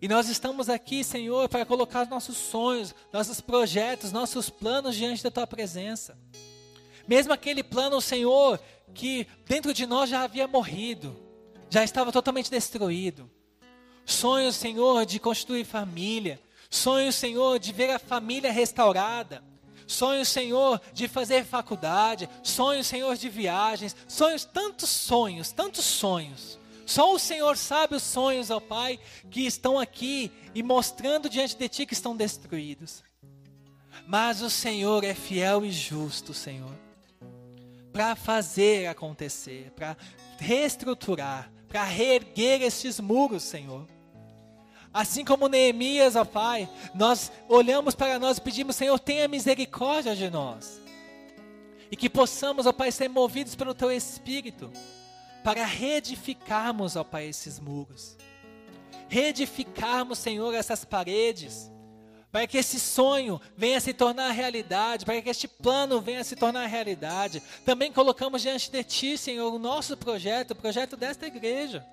E 0.00 0.06
nós 0.06 0.28
estamos 0.28 0.68
aqui, 0.68 1.02
Senhor, 1.02 1.48
para 1.48 1.64
colocar 1.64 2.06
nossos 2.06 2.36
sonhos, 2.36 2.94
nossos 3.10 3.40
projetos, 3.40 4.12
nossos 4.12 4.50
planos 4.50 4.94
diante 4.94 5.22
da 5.22 5.30
tua 5.30 5.46
presença. 5.46 6.18
Mesmo 7.08 7.32
aquele 7.32 7.62
plano, 7.62 8.00
Senhor, 8.00 8.60
que 8.92 9.26
dentro 9.46 9.72
de 9.72 9.86
nós 9.86 10.10
já 10.10 10.22
havia 10.22 10.46
morrido, 10.46 11.16
já 11.70 11.82
estava 11.82 12.12
totalmente 12.12 12.50
destruído. 12.50 13.30
Sonhos, 14.04 14.56
Senhor, 14.56 15.06
de 15.06 15.18
construir 15.18 15.64
família. 15.64 16.38
Sonhos, 16.70 17.14
Senhor, 17.14 17.58
de 17.58 17.72
ver 17.72 17.90
a 17.90 17.98
família 17.98 18.52
restaurada. 18.52 19.42
Sonhos, 19.86 20.28
Senhor, 20.28 20.80
de 20.92 21.06
fazer 21.06 21.44
faculdade. 21.44 22.28
Sonhos, 22.42 22.86
Senhor, 22.86 23.16
de 23.16 23.28
viagens. 23.28 23.94
Sonhos, 24.08 24.44
tantos 24.44 24.90
sonhos, 24.90 25.52
tantos 25.52 25.84
sonhos. 25.84 26.58
Só 26.86 27.12
o 27.12 27.18
Senhor 27.18 27.56
sabe 27.56 27.96
os 27.96 28.02
sonhos, 28.04 28.48
ó 28.48 28.60
Pai, 28.60 28.98
que 29.28 29.44
estão 29.44 29.78
aqui 29.78 30.30
e 30.54 30.62
mostrando 30.62 31.28
diante 31.28 31.56
de 31.56 31.68
Ti 31.68 31.84
que 31.84 31.94
estão 31.94 32.16
destruídos. 32.16 33.02
Mas 34.06 34.40
o 34.40 34.48
Senhor 34.48 35.02
é 35.02 35.12
fiel 35.12 35.64
e 35.64 35.72
justo, 35.72 36.32
Senhor, 36.32 36.72
para 37.92 38.14
fazer 38.14 38.86
acontecer, 38.86 39.72
para 39.74 39.96
reestruturar, 40.38 41.50
para 41.68 41.82
reerguer 41.82 42.62
estes 42.62 43.00
muros, 43.00 43.42
Senhor. 43.42 43.88
Assim 44.96 45.26
como 45.26 45.46
Neemias, 45.46 46.16
ó 46.16 46.24
Pai, 46.24 46.66
nós 46.94 47.30
olhamos 47.50 47.94
para 47.94 48.18
nós 48.18 48.38
e 48.38 48.40
pedimos, 48.40 48.76
Senhor, 48.76 48.98
tenha 48.98 49.28
misericórdia 49.28 50.16
de 50.16 50.30
nós. 50.30 50.80
E 51.90 51.96
que 51.96 52.08
possamos, 52.08 52.64
ó 52.64 52.72
Pai, 52.72 52.90
ser 52.90 53.10
movidos 53.10 53.54
pelo 53.54 53.74
Teu 53.74 53.92
Espírito 53.92 54.72
para 55.44 55.66
reedificarmos, 55.66 56.96
ó 56.96 57.04
Pai, 57.04 57.26
esses 57.26 57.60
muros. 57.60 58.16
Reedificarmos, 59.06 60.18
Senhor, 60.18 60.54
essas 60.54 60.82
paredes. 60.82 61.70
Para 62.32 62.46
que 62.46 62.56
esse 62.56 62.80
sonho 62.80 63.38
venha 63.54 63.78
se 63.82 63.92
tornar 63.92 64.30
realidade, 64.30 65.04
para 65.04 65.20
que 65.20 65.28
este 65.28 65.46
plano 65.46 66.00
venha 66.00 66.24
se 66.24 66.36
tornar 66.36 66.64
realidade. 66.64 67.42
Também 67.66 67.92
colocamos 67.92 68.40
diante 68.40 68.70
de 68.70 68.82
Ti, 68.82 69.18
Senhor, 69.18 69.52
o 69.52 69.58
nosso 69.58 69.94
projeto, 69.94 70.52
o 70.52 70.56
projeto 70.56 70.96
desta 70.96 71.26
igreja. 71.26 71.86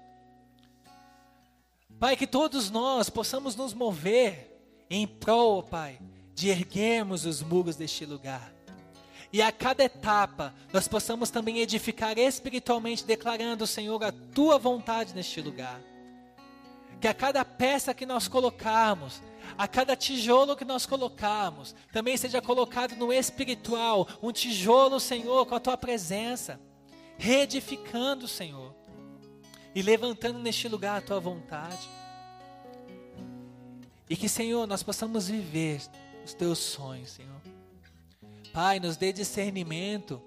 Pai, 2.04 2.18
que 2.18 2.28
todos 2.28 2.70
nós 2.70 3.10
possamos 3.10 3.56
nos 3.56 3.74
mover 3.74 4.54
em 4.90 5.08
prol, 5.08 5.64
Pai, 5.64 5.98
de 6.36 6.50
erguermos 6.50 7.26
os 7.26 7.42
muros 7.42 7.78
deste 7.78 8.06
lugar. 8.06 8.54
e 9.32 9.42
a 9.42 9.54
cada 9.54 9.86
etapa 9.86 10.54
nós 10.74 10.86
possamos 10.86 11.30
também 11.30 11.60
edificar 11.60 12.20
espiritualmente, 12.20 13.06
declarando, 13.06 13.66
Senhor, 13.66 14.04
a 14.04 14.12
tua 14.12 14.60
vontade 14.60 15.16
neste 15.16 15.40
lugar. 15.40 15.80
Que 17.00 17.08
a 17.08 17.14
cada 17.14 17.46
peça 17.46 17.94
que 17.94 18.06
nós 18.06 18.28
colocarmos, 18.28 19.22
a 19.58 19.66
cada 19.66 19.96
tijolo 19.96 20.58
que 20.58 20.66
nós 20.66 20.86
colocarmos, 20.86 21.74
também 21.94 22.18
seja 22.18 22.42
colocado 22.42 22.98
no 22.98 23.14
espiritual, 23.14 24.06
um 24.22 24.34
tijolo, 24.34 25.00
Senhor, 25.00 25.46
com 25.46 25.56
a 25.56 25.60
tua 25.62 25.78
presença, 25.78 26.60
reedificando, 27.18 28.28
Senhor, 28.28 28.76
e 29.76 29.82
levantando 29.82 30.40
neste 30.40 30.68
lugar 30.68 30.98
a 30.98 31.02
tua 31.02 31.20
vontade. 31.20 31.90
E 34.10 34.16
que, 34.16 34.30
Senhor, 34.30 34.68
nós 34.68 34.84
possamos 34.84 35.28
viver 35.28 35.82
os 36.24 36.34
teus 36.34 36.60
sonhos, 36.60 37.12
Senhor. 37.12 37.42
Pai, 38.52 38.80
nos 38.80 38.98
dê 38.98 39.12
discernimento 39.12 40.22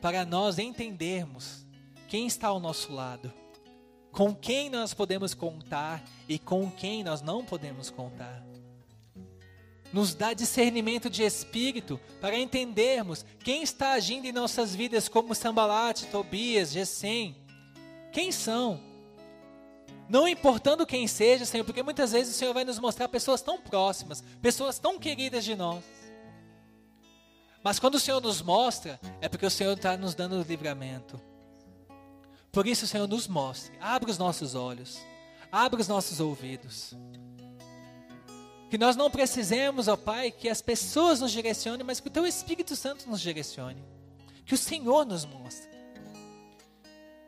para 0.00 0.24
nós 0.24 0.58
entendermos 0.58 1.64
quem 2.08 2.26
está 2.26 2.48
ao 2.48 2.58
nosso 2.58 2.92
lado, 2.92 3.32
com 4.10 4.34
quem 4.34 4.68
nós 4.68 4.92
podemos 4.92 5.34
contar 5.34 6.02
e 6.28 6.38
com 6.38 6.68
quem 6.70 7.04
nós 7.04 7.22
não 7.22 7.44
podemos 7.44 7.88
contar. 7.88 8.44
Nos 9.92 10.14
dá 10.14 10.32
discernimento 10.32 11.10
de 11.10 11.22
espírito 11.22 12.00
para 12.20 12.38
entendermos 12.38 13.24
quem 13.44 13.62
está 13.62 13.92
agindo 13.92 14.26
em 14.26 14.32
nossas 14.32 14.74
vidas 14.74 15.08
como 15.08 15.34
Sambalate, 15.34 16.06
Tobias, 16.06 16.72
Gesem. 16.72 17.36
Quem 18.12 18.32
são? 18.32 18.80
Não 20.08 20.26
importando 20.26 20.84
quem 20.84 21.06
seja, 21.06 21.44
Senhor, 21.44 21.64
porque 21.64 21.82
muitas 21.82 22.10
vezes 22.10 22.34
o 22.34 22.38
Senhor 22.38 22.52
vai 22.52 22.64
nos 22.64 22.80
mostrar 22.80 23.08
pessoas 23.08 23.40
tão 23.40 23.60
próximas, 23.60 24.24
pessoas 24.42 24.78
tão 24.78 24.98
queridas 24.98 25.44
de 25.44 25.54
nós. 25.54 25.84
Mas 27.62 27.78
quando 27.78 27.94
o 27.94 28.00
Senhor 28.00 28.20
nos 28.20 28.42
mostra, 28.42 28.98
é 29.20 29.28
porque 29.28 29.46
o 29.46 29.50
Senhor 29.50 29.76
está 29.76 29.96
nos 29.96 30.14
dando 30.14 30.42
livramento. 30.42 31.20
Por 32.50 32.66
isso, 32.66 32.86
Senhor, 32.86 33.06
nos 33.06 33.28
mostre, 33.28 33.72
abra 33.80 34.10
os 34.10 34.18
nossos 34.18 34.56
olhos, 34.56 34.98
abra 35.52 35.80
os 35.80 35.86
nossos 35.86 36.18
ouvidos. 36.18 36.94
Que 38.68 38.78
nós 38.78 38.96
não 38.96 39.10
precisemos, 39.10 39.88
ó 39.88 39.96
Pai, 39.96 40.30
que 40.30 40.48
as 40.48 40.60
pessoas 40.60 41.20
nos 41.20 41.30
direcionem, 41.30 41.86
mas 41.86 42.00
que 42.00 42.08
o 42.08 42.10
Teu 42.10 42.26
Espírito 42.26 42.74
Santo 42.74 43.08
nos 43.08 43.20
direcione. 43.20 43.84
Que 44.44 44.54
o 44.54 44.58
Senhor 44.58 45.04
nos 45.04 45.24
mostre. 45.24 45.70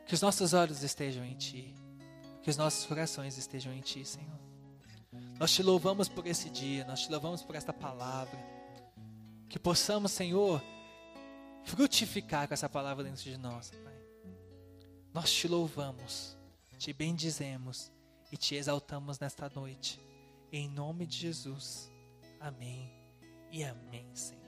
Que 0.05 0.13
os 0.13 0.21
nossos 0.21 0.53
olhos 0.53 0.83
estejam 0.83 1.23
em 1.23 1.35
Ti. 1.35 1.73
Que 2.41 2.49
os 2.49 2.57
nossos 2.57 2.85
corações 2.85 3.37
estejam 3.37 3.73
em 3.73 3.81
Ti, 3.81 4.05
Senhor. 4.05 4.39
Nós 5.39 5.51
te 5.51 5.63
louvamos 5.63 6.07
por 6.07 6.25
esse 6.27 6.49
dia, 6.49 6.85
nós 6.85 7.01
te 7.01 7.11
louvamos 7.11 7.41
por 7.41 7.55
esta 7.55 7.73
palavra. 7.73 8.37
Que 9.49 9.59
possamos, 9.59 10.11
Senhor, 10.11 10.61
frutificar 11.63 12.47
com 12.47 12.53
essa 12.53 12.69
palavra 12.69 13.03
dentro 13.03 13.23
de 13.23 13.37
nós, 13.37 13.71
Pai. 13.71 13.93
Nós 15.13 15.31
te 15.31 15.47
louvamos, 15.47 16.37
te 16.77 16.91
bendizemos 16.91 17.91
e 18.31 18.37
te 18.37 18.55
exaltamos 18.55 19.19
nesta 19.19 19.49
noite. 19.49 20.01
Em 20.51 20.67
nome 20.69 21.05
de 21.05 21.17
Jesus. 21.17 21.91
Amém 22.39 22.91
e 23.51 23.63
amém, 23.63 24.07
Senhor. 24.15 24.42